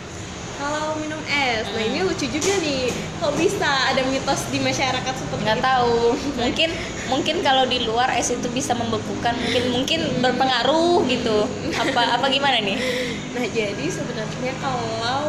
Kalau 0.63 0.95
minum 0.95 1.19
es, 1.27 1.67
nah 1.67 1.75
Hmm. 1.75 1.89
ini 1.91 1.99
lucu 2.01 2.23
juga 2.23 2.53
nih. 2.57 2.87
Kok 3.19 3.35
bisa 3.35 3.67
ada 3.91 3.99
mitos 4.07 4.47
di 4.47 4.59
masyarakat 4.59 5.13
seperti 5.13 5.43
nggak 5.43 5.59
itu? 5.59 5.67
tahu 5.67 5.99
mungkin 6.43 6.69
mungkin 7.03 7.35
kalau 7.39 7.67
di 7.67 7.83
luar 7.83 8.15
es 8.15 8.31
itu 8.31 8.47
bisa 8.47 8.71
membekukan 8.73 9.35
mungkin 9.35 9.63
mungkin 9.71 9.99
berpengaruh 10.19 11.03
gitu 11.05 11.43
apa 11.75 12.15
apa 12.15 12.25
gimana 12.27 12.63
nih 12.63 12.79
Nah 13.35 13.45
jadi 13.49 13.85
sebenarnya 13.85 14.53
kalau 14.59 15.19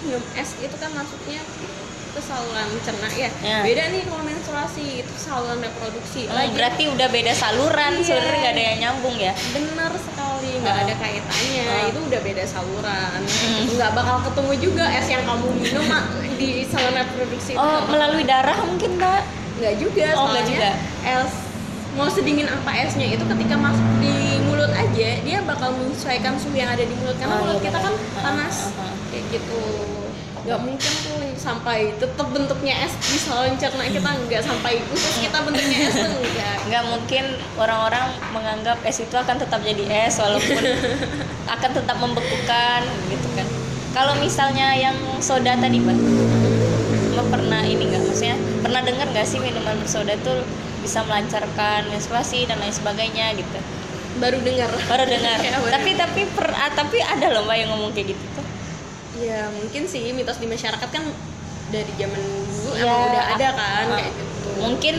minum 0.00 0.24
es 0.32 0.50
itu 0.56 0.76
kan 0.76 0.90
masuknya 0.96 1.44
ke 2.18 2.22
saluran 2.24 2.66
cerna 2.82 3.08
ya. 3.14 3.30
Ya. 3.38 3.62
Beda 3.62 3.82
nih 3.88 4.02
kalau 4.02 4.22
menstruasi 4.22 4.84
itu 5.00 5.14
saluran 5.16 5.58
reproduksi. 5.60 6.26
Oh, 6.26 6.34
Lagi 6.34 6.50
berarti 6.50 6.82
udah 6.88 7.08
beda 7.08 7.30
saluran 7.32 7.92
Iya. 7.94 8.02
sebenarnya 8.04 8.38
nggak 8.40 8.52
ada 8.52 8.64
yang 8.64 8.78
nyambung 8.80 9.16
ya 9.16 9.32
benar 9.48 9.92
sekali 9.94 10.50
nggak 10.58 10.74
Ah. 10.74 10.82
ada 10.82 10.94
kaitannya 10.98 11.62
Ah. 11.64 11.86
itu 11.86 12.00
udah 12.02 12.20
beda 12.20 12.44
saluran 12.44 13.20
Hmm. 13.22 13.62
nggak 13.70 13.90
bakal 13.92 14.16
ketemu 14.24 14.52
juga 14.60 14.84
es 14.90 15.06
yang 15.06 15.22
kamu 15.22 15.46
minum 15.54 15.84
Mak, 15.84 16.04
di 16.34 16.50
saluran 16.66 16.94
reproduksi 16.98 17.50
itu 17.52 17.56
oh 17.56 17.62
bakal- 17.62 17.86
melalui 17.88 18.24
darah 18.24 18.58
mungkin 18.60 18.90
mbak 18.98 19.22
nggak 19.56 19.74
juga 19.78 20.06
Oh, 20.12 20.26
soalnya 20.26 20.42
juga. 20.44 20.70
es 21.04 21.32
mau 21.90 22.08
sedingin 22.08 22.46
apa 22.46 22.70
esnya 22.76 23.06
itu 23.08 23.24
ketika 23.24 23.54
masuk 23.56 23.86
di 23.98 24.14
mulut 24.44 24.70
aja 24.70 25.08
dia 25.18 25.38
bakal 25.44 25.70
menyesuaikan 25.72 26.34
suhu 26.34 26.54
yang 26.54 26.66
ada 26.68 26.82
di 26.82 26.94
mulut 26.94 27.14
karena 27.14 27.34
Oh, 27.36 27.42
mulut 27.44 27.58
iya 27.58 27.64
kita 27.64 27.78
kan 27.80 27.94
panas 28.16 28.56
kayak 29.08 29.24
gitu 29.30 29.60
nggak 30.40 30.60
mungkin 30.60 30.92
sampai 31.38 31.94
tetap 31.96 32.26
bentuknya 32.34 32.74
es 32.82 32.92
di 32.98 33.16
saluran 33.16 33.54
cerna 33.54 33.86
kita 33.86 34.10
nggak 34.26 34.42
sampai 34.42 34.82
usus 34.90 35.22
kita 35.22 35.38
bentuknya 35.46 35.78
es 35.86 35.94
tuh 35.94 36.10
enggak 36.10 36.56
nggak 36.68 36.84
mungkin 36.90 37.24
orang-orang 37.54 38.06
menganggap 38.34 38.78
es 38.82 38.98
itu 38.98 39.14
akan 39.14 39.38
tetap 39.38 39.62
jadi 39.62 40.10
es 40.10 40.18
walaupun 40.18 40.62
akan 41.54 41.70
tetap 41.72 41.96
membekukan 41.96 42.82
gitu 43.08 43.28
kan. 43.38 43.46
Kalau 43.96 44.14
misalnya 44.20 44.76
yang 44.76 44.98
soda 45.22 45.56
tadi 45.56 45.80
mbak 45.80 45.96
pernah 47.28 47.60
ini 47.60 47.82
nggak 47.88 48.02
maksudnya 48.08 48.36
pernah 48.64 48.80
dengar 48.84 49.06
nggak 49.10 49.26
sih 49.26 49.38
minuman 49.40 49.76
bersoda 49.80 50.16
itu 50.16 50.32
bisa 50.80 51.04
melancarkan 51.04 51.88
menstruasi 51.92 52.46
dan 52.46 52.60
lain 52.60 52.72
sebagainya 52.72 53.36
gitu? 53.36 53.58
Baru 54.18 54.42
dengar. 54.42 54.70
Baru 54.90 55.04
dengar. 55.06 55.38
Ya, 55.46 55.58
tapi 55.60 55.90
tapi 55.94 56.22
per, 56.34 56.50
ah, 56.50 56.70
tapi 56.74 56.98
ada 56.98 57.32
loh 57.32 57.46
mbak 57.46 57.56
yang 57.62 57.70
ngomong 57.72 57.94
kayak 57.94 58.12
gitu 58.12 58.24
tuh 58.34 58.57
Ya 59.18 59.50
mungkin 59.50 59.82
sih 59.84 60.10
mitos 60.10 60.38
di 60.38 60.46
masyarakat 60.46 60.88
kan 60.88 61.04
dari 61.68 61.90
zaman 61.92 62.16
dulu 62.16 62.70
Iya. 62.72 62.82
emang 62.82 63.02
udah 63.04 63.24
ada 63.30 63.48
kan 63.52 63.86
kayak 63.92 64.12
gitu. 64.14 64.48
mungkin 64.58 64.94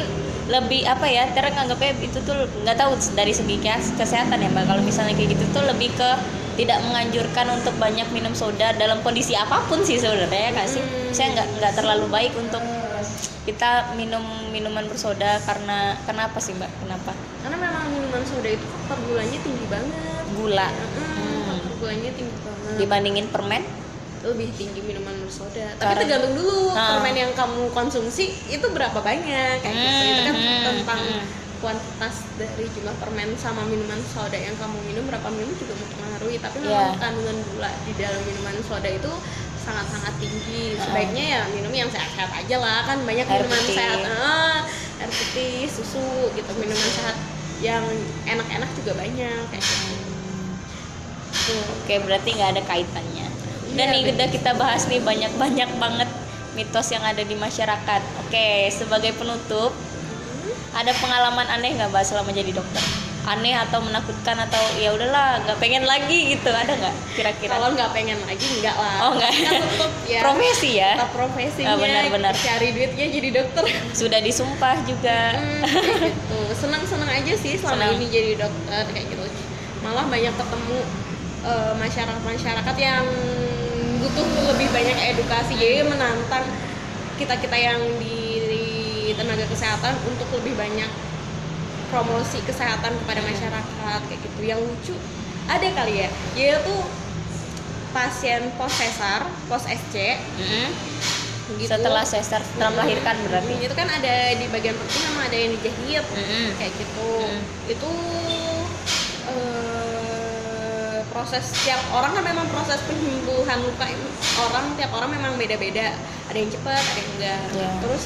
lebih 0.47 0.82
apa 0.84 1.05
ya 1.05 1.23
Tera 1.27 1.47
nganggapnya 1.47 1.93
itu 1.99 2.19
tuh 2.19 2.36
nggak 2.60 2.75
tahu 2.75 2.93
dari 3.13 3.32
segi 3.32 3.58
kes- 3.58 3.93
kesehatan 3.95 4.38
ya 4.38 4.49
mbak 4.49 4.65
kalau 4.65 4.82
misalnya 4.82 5.13
kayak 5.13 5.34
gitu 5.34 5.45
tuh 5.51 5.62
lebih 5.63 5.93
ke 5.93 6.10
tidak 6.55 6.82
menganjurkan 6.84 7.47
untuk 7.51 7.71
banyak 7.75 8.05
minum 8.10 8.34
soda 8.34 8.73
dalam 8.73 8.99
kondisi 8.99 9.34
apa 9.34 9.62
pun 9.65 9.79
sih 9.79 9.95
sebenarnya 9.95 10.41
ya 10.41 10.51
nggak 10.51 10.67
sih 10.67 10.82
Hmm. 10.82 11.10
saya 11.10 11.27
nggak 11.34 11.47
nggak 11.55 11.73
terlalu 11.75 12.05
baik 12.08 12.34
untuk 12.36 12.62
kita 13.41 13.69
minum 13.95 14.21
minuman 14.49 14.86
bersoda 14.86 15.38
karena 15.39 15.77
kenapa 16.03 16.38
sih 16.38 16.53
mbak 16.53 16.69
kenapa 16.77 17.13
Karena 17.39 17.58
memang 17.58 17.86
minuman 17.88 18.21
soda 18.23 18.45
itu 18.47 18.62
faktor 18.67 18.97
gulanya 19.05 19.38
tinggi 19.39 19.65
banget. 19.65 20.23
gula 20.32 20.67
Hmm, 20.67 21.01
Hmm. 21.15 21.45
Faktor 21.47 21.73
gulanya 21.79 22.10
tinggi 22.12 22.36
banget. 22.39 22.73
dibandingin 22.77 23.25
permen 23.27 23.63
Lebih 24.21 24.49
tinggi 24.53 24.82
minuman 24.82 25.15
bersoda. 25.17 25.73
Tapi 25.73 25.79
Karena- 25.79 25.99
tergantung 25.99 26.34
dulu 26.36 26.71
Ah. 26.71 26.95
permen 26.95 27.15
yang 27.17 27.32
kamu 27.32 27.71
konsumsi 27.71 28.25
itu 28.45 28.65
berapa 28.67 28.99
banyak 28.99 29.55
kayak 29.58 29.75
gitu. 29.75 30.03
Itu 30.05 30.21
kan 30.25 30.36
Hmm, 30.36 30.63
tentang 30.65 31.01
hmm. 31.01 31.25
kuantitas 31.60 32.15
dari 32.36 32.65
jumlah 32.69 32.95
permen 32.95 33.36
sama 33.36 33.63
minuman 33.63 33.99
soda 34.05 34.34
yang 34.34 34.55
kamu 34.55 34.79
minum 34.82 35.03
berapa 35.05 35.27
minum 35.29 35.51
juga 35.53 35.73
mempengaruhi 35.73 36.38
tapi 36.38 36.58
Iya. 36.58 36.71
memang 36.71 36.95
kandungan 36.97 37.38
gula 37.45 37.71
di 37.84 37.93
dalam 37.95 38.21
minuman 38.23 38.55
soda 38.62 38.88
itu 38.88 39.12
sangat-sangat 39.60 40.13
tinggi 40.17 40.73
sebaiknya 40.77 41.23
ya 41.29 41.41
minum 41.49 41.69
yang 41.69 41.88
sehat-sehat 41.88 42.32
aja 42.34 42.58
lah 42.58 42.79
kan 42.86 43.03
banyak 43.03 43.21
Air 43.23 43.43
minuman 43.43 43.60
putih. 43.62 43.75
sehat 43.75 43.99
ah, 44.08 44.60
air 44.97 45.12
putih 45.12 45.53
susu 45.67 45.99
gitu 46.32 46.51
minuman 46.55 46.89
sehat 46.89 47.17
yang 47.60 47.84
enak-enak 48.25 48.71
juga 48.73 48.95
banyak 48.95 49.39
kayak 49.45 49.60
gitu 49.62 49.99
Tuh. 51.29 51.63
Oke, 51.75 51.95
berarti 51.99 52.29
nggak 52.32 52.49
ada 52.51 52.63
kaitannya. 52.63 53.27
Dan 53.71 53.88
betul. 53.91 54.12
udah 54.12 54.27
kita 54.27 54.51
bahas 54.53 54.84
nih 54.86 54.99
banyak-banyak 54.99 55.69
banget 55.75 56.10
mitos 56.51 56.88
yang 56.89 57.01
ada 57.01 57.21
di 57.21 57.34
masyarakat. 57.34 58.01
Oke, 58.19 58.47
sebagai 58.69 59.13
penutup, 59.13 59.71
ada 60.71 60.91
pengalaman 60.95 61.45
aneh 61.47 61.73
nggak 61.73 61.88
mbak 61.88 62.01
selama 62.01 62.29
jadi 62.29 62.51
dokter? 62.51 62.82
Aneh 63.21 63.53
atau 63.53 63.77
menakutkan 63.79 64.34
atau 64.39 64.58
ya 64.75 64.89
udahlah 64.89 65.38
nggak 65.39 65.60
pengen 65.60 65.84
lagi 65.84 66.34
gitu 66.34 66.49
ada 66.49 66.71
nggak 66.71 66.95
kira-kira? 67.13 67.51
kalau 67.51 67.69
nggak 67.71 67.91
pengen 67.91 68.17
lagi 68.23 68.41
enggak 68.49 68.73
lah 68.73 68.95
Oh, 69.05 69.12
nggak. 69.13 69.32
ya 70.08 70.19
Profesi 70.19 70.71
ya, 70.75 70.97
tetap 70.97 71.13
profesinya 71.13 71.67
Ah, 71.67 71.77
benar-benar. 71.77 72.34
cari 72.34 72.73
duitnya 72.73 73.05
jadi 73.12 73.29
dokter 73.29 73.63
sudah 73.93 74.19
disumpah 74.19 74.82
juga. 74.82 75.36
Hmm, 75.36 75.62
gitu 76.01 76.39
senang-senang 76.58 77.12
aja 77.12 77.34
sih 77.36 77.53
selama 77.53 77.86
Senang. 77.86 77.95
ini 77.95 78.05
jadi 78.10 78.32
dokter 78.39 78.84
kayak 78.88 79.05
gitu 79.08 79.23
malah 79.79 80.05
banyak 80.08 80.34
ketemu 80.34 80.77
eh, 81.45 81.73
masyarakat-masyarakat 81.75 82.75
yang 82.77 83.05
butuh 83.99 84.23
lebih 84.47 84.67
banyak 84.69 84.97
edukasi 85.09 85.53
jadi 85.53 85.83
menantang 85.83 86.47
kita 87.15 87.35
kita 87.35 87.53
yang 87.53 87.79
di, 87.99 88.17
di 88.41 88.63
tenaga 89.13 89.43
kesehatan 89.45 89.91
untuk 90.05 90.27
lebih 90.33 90.55
banyak 90.55 90.88
promosi 91.88 92.39
kesehatan 92.41 92.95
kepada 92.95 93.19
masyarakat 93.21 93.99
kayak 94.05 94.21
gitu 94.21 94.39
yang 94.41 94.59
lucu 94.59 94.95
ada 95.45 95.67
kali 95.75 96.05
ya 96.05 96.09
tuh 96.62 96.85
pasien 97.89 98.53
pos 98.53 98.71
sesar 98.71 99.25
pos 99.45 99.65
SC 99.65 99.95
Mm-mm. 100.38 100.69
gitu 101.57 101.65
Setelah 101.65 102.05
sesar, 102.05 102.45
setelah 102.45 102.69
melahirkan 102.71 103.17
berarti. 103.25 103.57
itu 103.57 103.73
kan 103.73 103.89
ada 103.89 104.15
di 104.31 104.45
bagian 104.47 104.77
perut 104.77 104.93
memang 105.03 105.23
ada 105.25 105.33
yang 105.35 105.51
dijahit 105.57 106.05
Mm-mm. 106.07 106.47
kayak 106.55 106.73
gitu 106.77 107.09
Mm. 107.19 107.41
itu 107.67 107.91
proses 111.19 111.51
tiap 111.67 111.84
orang 111.91 112.15
kan 112.15 112.23
memang 112.23 112.47
proses 112.47 112.79
penyembuhan 112.88 113.60
luka 113.60 113.91
orang 114.39 114.65
tiap 114.79 114.91
orang 114.95 115.12
memang 115.12 115.36
beda-beda 115.36 115.91
ada 116.32 116.38
yang 116.39 116.47
cepat 116.47 116.79
ada 116.79 116.95
yang 116.95 117.12
enggak 117.12 117.41
Iya. 117.51 117.69
terus 117.84 118.03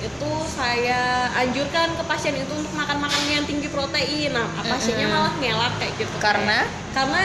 itu 0.00 0.30
saya 0.48 1.00
anjurkan 1.36 1.92
ke 1.92 2.02
pasien 2.04 2.32
itu 2.36 2.52
untuk 2.52 2.72
makan 2.72 3.04
makanan 3.04 3.28
yang 3.30 3.44
tinggi 3.44 3.68
protein 3.68 4.32
nah 4.32 4.48
pasiennya 4.64 5.08
Mm-mm. 5.08 5.16
malah 5.20 5.32
ngelak 5.36 5.72
kayak 5.76 5.92
gitu 6.00 6.16
Karena 6.16 6.64
karena 6.92 7.20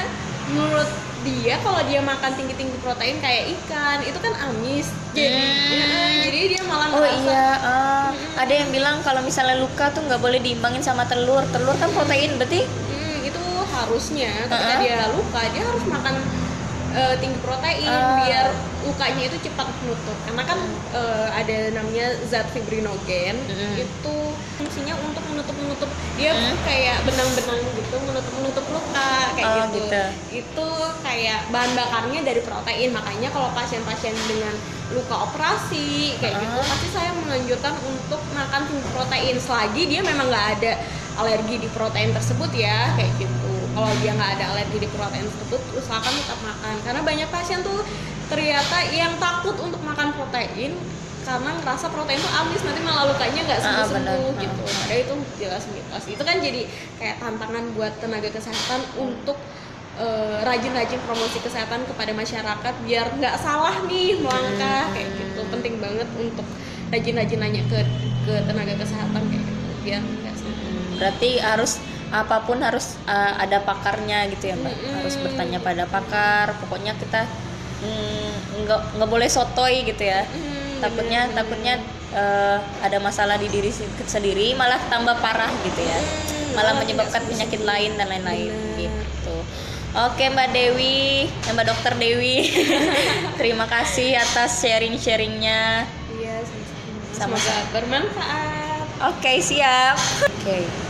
menurut 0.48 0.90
dia 1.20 1.56
kalau 1.60 1.84
dia 1.84 2.00
makan 2.00 2.32
tinggi 2.36 2.56
tinggi 2.56 2.78
protein 2.80 3.20
kayak 3.20 3.52
ikan 3.60 4.00
itu 4.04 4.20
kan 4.20 4.34
amis 4.44 4.92
jadi 5.12 5.40
Hmm. 5.40 6.16
jadi 6.24 6.40
dia 6.48 6.62
malah 6.64 6.88
Oh 6.90 7.00
ngerasa 7.00 7.28
iya, 7.28 7.48
ah, 7.60 8.08
ada 8.36 8.54
yang 8.54 8.70
bilang 8.70 9.00
kalau 9.02 9.20
misalnya 9.20 9.58
luka 9.58 9.90
tuh 9.90 10.04
nggak 10.04 10.22
boleh 10.22 10.38
diimbangin 10.38 10.80
sama 10.80 11.04
telur. 11.04 11.42
Telur 11.50 11.74
kan 11.76 11.90
protein, 11.92 12.38
berarti 12.38 12.62
Hmm, 12.64 12.89
harusnya 13.90 14.30
ketika 14.46 14.74
dia 14.80 14.98
luka 15.10 15.42
dia 15.50 15.64
harus 15.66 15.82
makan 15.84 16.16
eh, 16.90 17.16
tinggi 17.18 17.38
protein 17.40 17.86
Ah. 17.86 18.18
biar 18.20 18.48
lukanya 18.82 19.24
itu 19.24 19.38
cepat 19.44 19.68
menutup 19.78 20.18
karena 20.24 20.42
kan 20.44 20.60
eh, 20.92 21.28
ada 21.32 21.56
namanya 21.72 22.06
zat 22.24 22.50
fibrinogen 22.50 23.36
Mm. 23.46 23.76
itu 23.78 24.16
fungsinya 24.56 24.94
untuk 25.00 25.22
menutup 25.28 25.54
menutup 25.56 25.90
dia 26.16 26.34
Mm. 26.34 26.58
kayak 26.64 26.98
benang-benang 27.04 27.62
gitu 27.76 27.96
menutup 28.00 28.34
menutup 28.36 28.66
luka 28.68 29.10
kayak 29.34 29.46
Oh, 29.48 29.66
gitu. 29.68 29.78
gitu. 29.80 30.02
itu 30.36 30.68
kayak 31.00 31.40
bahan 31.50 31.72
bakarnya 31.76 32.20
dari 32.24 32.42
protein 32.42 32.90
makanya 32.90 33.30
kalau 33.30 33.50
pasien-pasien 33.54 34.14
dengan 34.26 34.54
luka 34.90 35.16
operasi 35.24 36.18
kayak 36.18 36.42
gitu 36.42 36.58
Ah. 36.58 36.66
pasti 36.66 36.88
saya 36.90 37.12
menganjurkan 37.16 37.74
untuk 37.86 38.22
makan 38.32 38.62
tinggi 38.66 38.88
protein 38.90 39.38
selagi 39.38 39.82
dia 39.86 40.02
memang 40.02 40.26
nggak 40.26 40.48
ada 40.58 40.72
alergi 41.18 41.60
di 41.60 41.70
protein 41.70 42.10
tersebut 42.10 42.50
ya 42.52 42.96
kayak 42.96 43.14
gitu 43.20 43.49
kalau 43.70 43.92
dia 44.00 44.12
nggak 44.12 44.32
ada 44.36 44.46
alergi 44.52 44.78
di 44.78 44.90
protein 44.90 45.26
tersebut 45.26 45.62
usahakan 45.76 46.14
tetap 46.16 46.40
makan. 46.42 46.76
Karena 46.82 47.02
banyak 47.02 47.30
pasien 47.30 47.60
tuh 47.62 47.80
ternyata 48.28 48.78
yang 48.90 49.14
takut 49.18 49.56
untuk 49.58 49.82
makan 49.82 50.14
protein 50.14 50.74
karena 51.20 51.52
ngerasa 51.52 51.90
protein 51.90 52.18
tuh 52.18 52.32
amis 52.32 52.62
nanti 52.64 52.82
malah 52.82 53.06
lukanya 53.06 53.42
nggak 53.44 53.60
Ah, 53.60 53.66
sembuh 53.84 53.88
sembuh 53.92 54.32
Ah. 54.32 54.40
gitu. 54.40 54.62
padahal 54.64 55.00
itu 55.00 55.14
jelas 55.38 55.64
mitos. 55.70 56.04
Itu 56.08 56.24
kan 56.24 56.36
jadi 56.38 56.62
kayak 56.98 57.16
tantangan 57.20 57.64
buat 57.74 57.94
tenaga 57.98 58.30
kesehatan 58.30 58.82
untuk 58.96 59.38
eh, 60.00 60.40
rajin-rajin 60.42 60.96
promosi 61.04 61.44
kesehatan 61.44 61.84
kepada 61.84 62.16
masyarakat 62.16 62.74
biar 62.88 63.20
nggak 63.20 63.36
salah 63.36 63.84
nih 63.84 64.16
melangkah 64.18 64.88
Hmm. 64.88 64.94
kayak 64.96 65.10
gitu. 65.12 65.42
Penting 65.52 65.76
banget 65.78 66.08
untuk 66.16 66.48
rajin-rajin 66.88 67.38
nanya 67.38 67.64
ke 67.68 67.80
ke 68.24 68.34
tenaga 68.48 68.74
kesehatan 68.80 69.22
kayak 69.28 69.44
gitu 69.44 69.64
biar 69.84 70.02
nggak 70.02 70.36
berarti 70.96 71.30
harus 71.40 71.80
apa 72.10 72.42
pun 72.42 72.58
harus 72.58 72.98
uh, 73.06 73.38
ada 73.38 73.62
pakarnya 73.62 74.26
gitu 74.34 74.50
ya 74.50 74.56
mbak. 74.58 74.74
Mm-mm. 74.74 74.94
harus 75.02 75.16
bertanya 75.22 75.60
pada 75.62 75.86
pakar. 75.86 76.58
Pokoknya 76.66 76.98
kita 76.98 77.30
mm, 77.86 78.66
nggak 78.66 78.82
nggak 78.98 79.10
boleh 79.10 79.30
sotoy 79.30 79.86
gitu 79.86 80.04
ya. 80.04 80.26
Hmm, 80.26 80.82
takutnya 80.82 81.30
takutnya 81.32 81.78
uh, 82.14 82.58
ada 82.82 82.98
masalah 82.98 83.38
di 83.38 83.48
diri 83.48 83.70
sendiri 84.06 84.58
malah 84.58 84.82
tambah 84.90 85.18
parah 85.22 85.54
gitu 85.62 85.82
ya. 85.82 86.00
Hmm, 86.02 86.58
malah 86.58 86.74
menyebabkan 86.82 87.22
penyakit 87.30 87.62
lain 87.62 87.94
dan 87.96 88.10
lain-lain 88.10 88.54
gitu. 88.78 89.38
Oke 90.10 90.30
mbak 90.30 90.54
Dewi 90.54 91.30
mbak 91.50 91.66
dokter 91.66 91.94
Dewi. 91.98 92.50
Terima 93.40 93.70
kasih 93.70 94.18
atas 94.18 94.62
sharing-sharingnya. 94.62 95.86
Iya 96.18 96.36
sama-sama. 96.42 97.38
Semoga 97.38 97.56
bermanfaat. 97.74 98.86
Oke 99.14 99.40
siap. 99.40 99.98
Oke. 100.26 100.89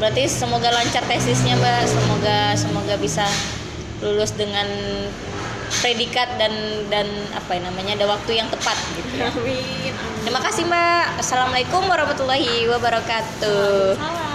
Berarti 0.00 0.24
semoga 0.32 0.72
lancar 0.72 1.04
tesisnya 1.04 1.60
mbak. 1.60 1.84
Semoga 1.84 2.56
semoga 2.56 2.94
bisa 2.96 3.28
lulus 4.00 4.32
dengan 4.32 4.64
predikat 5.84 6.40
dan 6.40 6.50
dan 6.88 7.06
apa 7.36 7.54
ya 7.54 7.60
namanya 7.68 7.94
ada 8.00 8.06
waktu 8.10 8.40
yang 8.40 8.48
tepat 8.48 8.74
gitu 8.96 9.22
ya. 9.22 9.28
amin 9.30 9.92
amin 9.92 10.20
Terima 10.24 10.40
kasih 10.40 10.64
mbak. 10.64 11.20
Assalamualaikum 11.20 11.84
warahmatullahi 11.84 12.64
wabarakatuh. 12.72 14.00
Salam. 14.00 14.29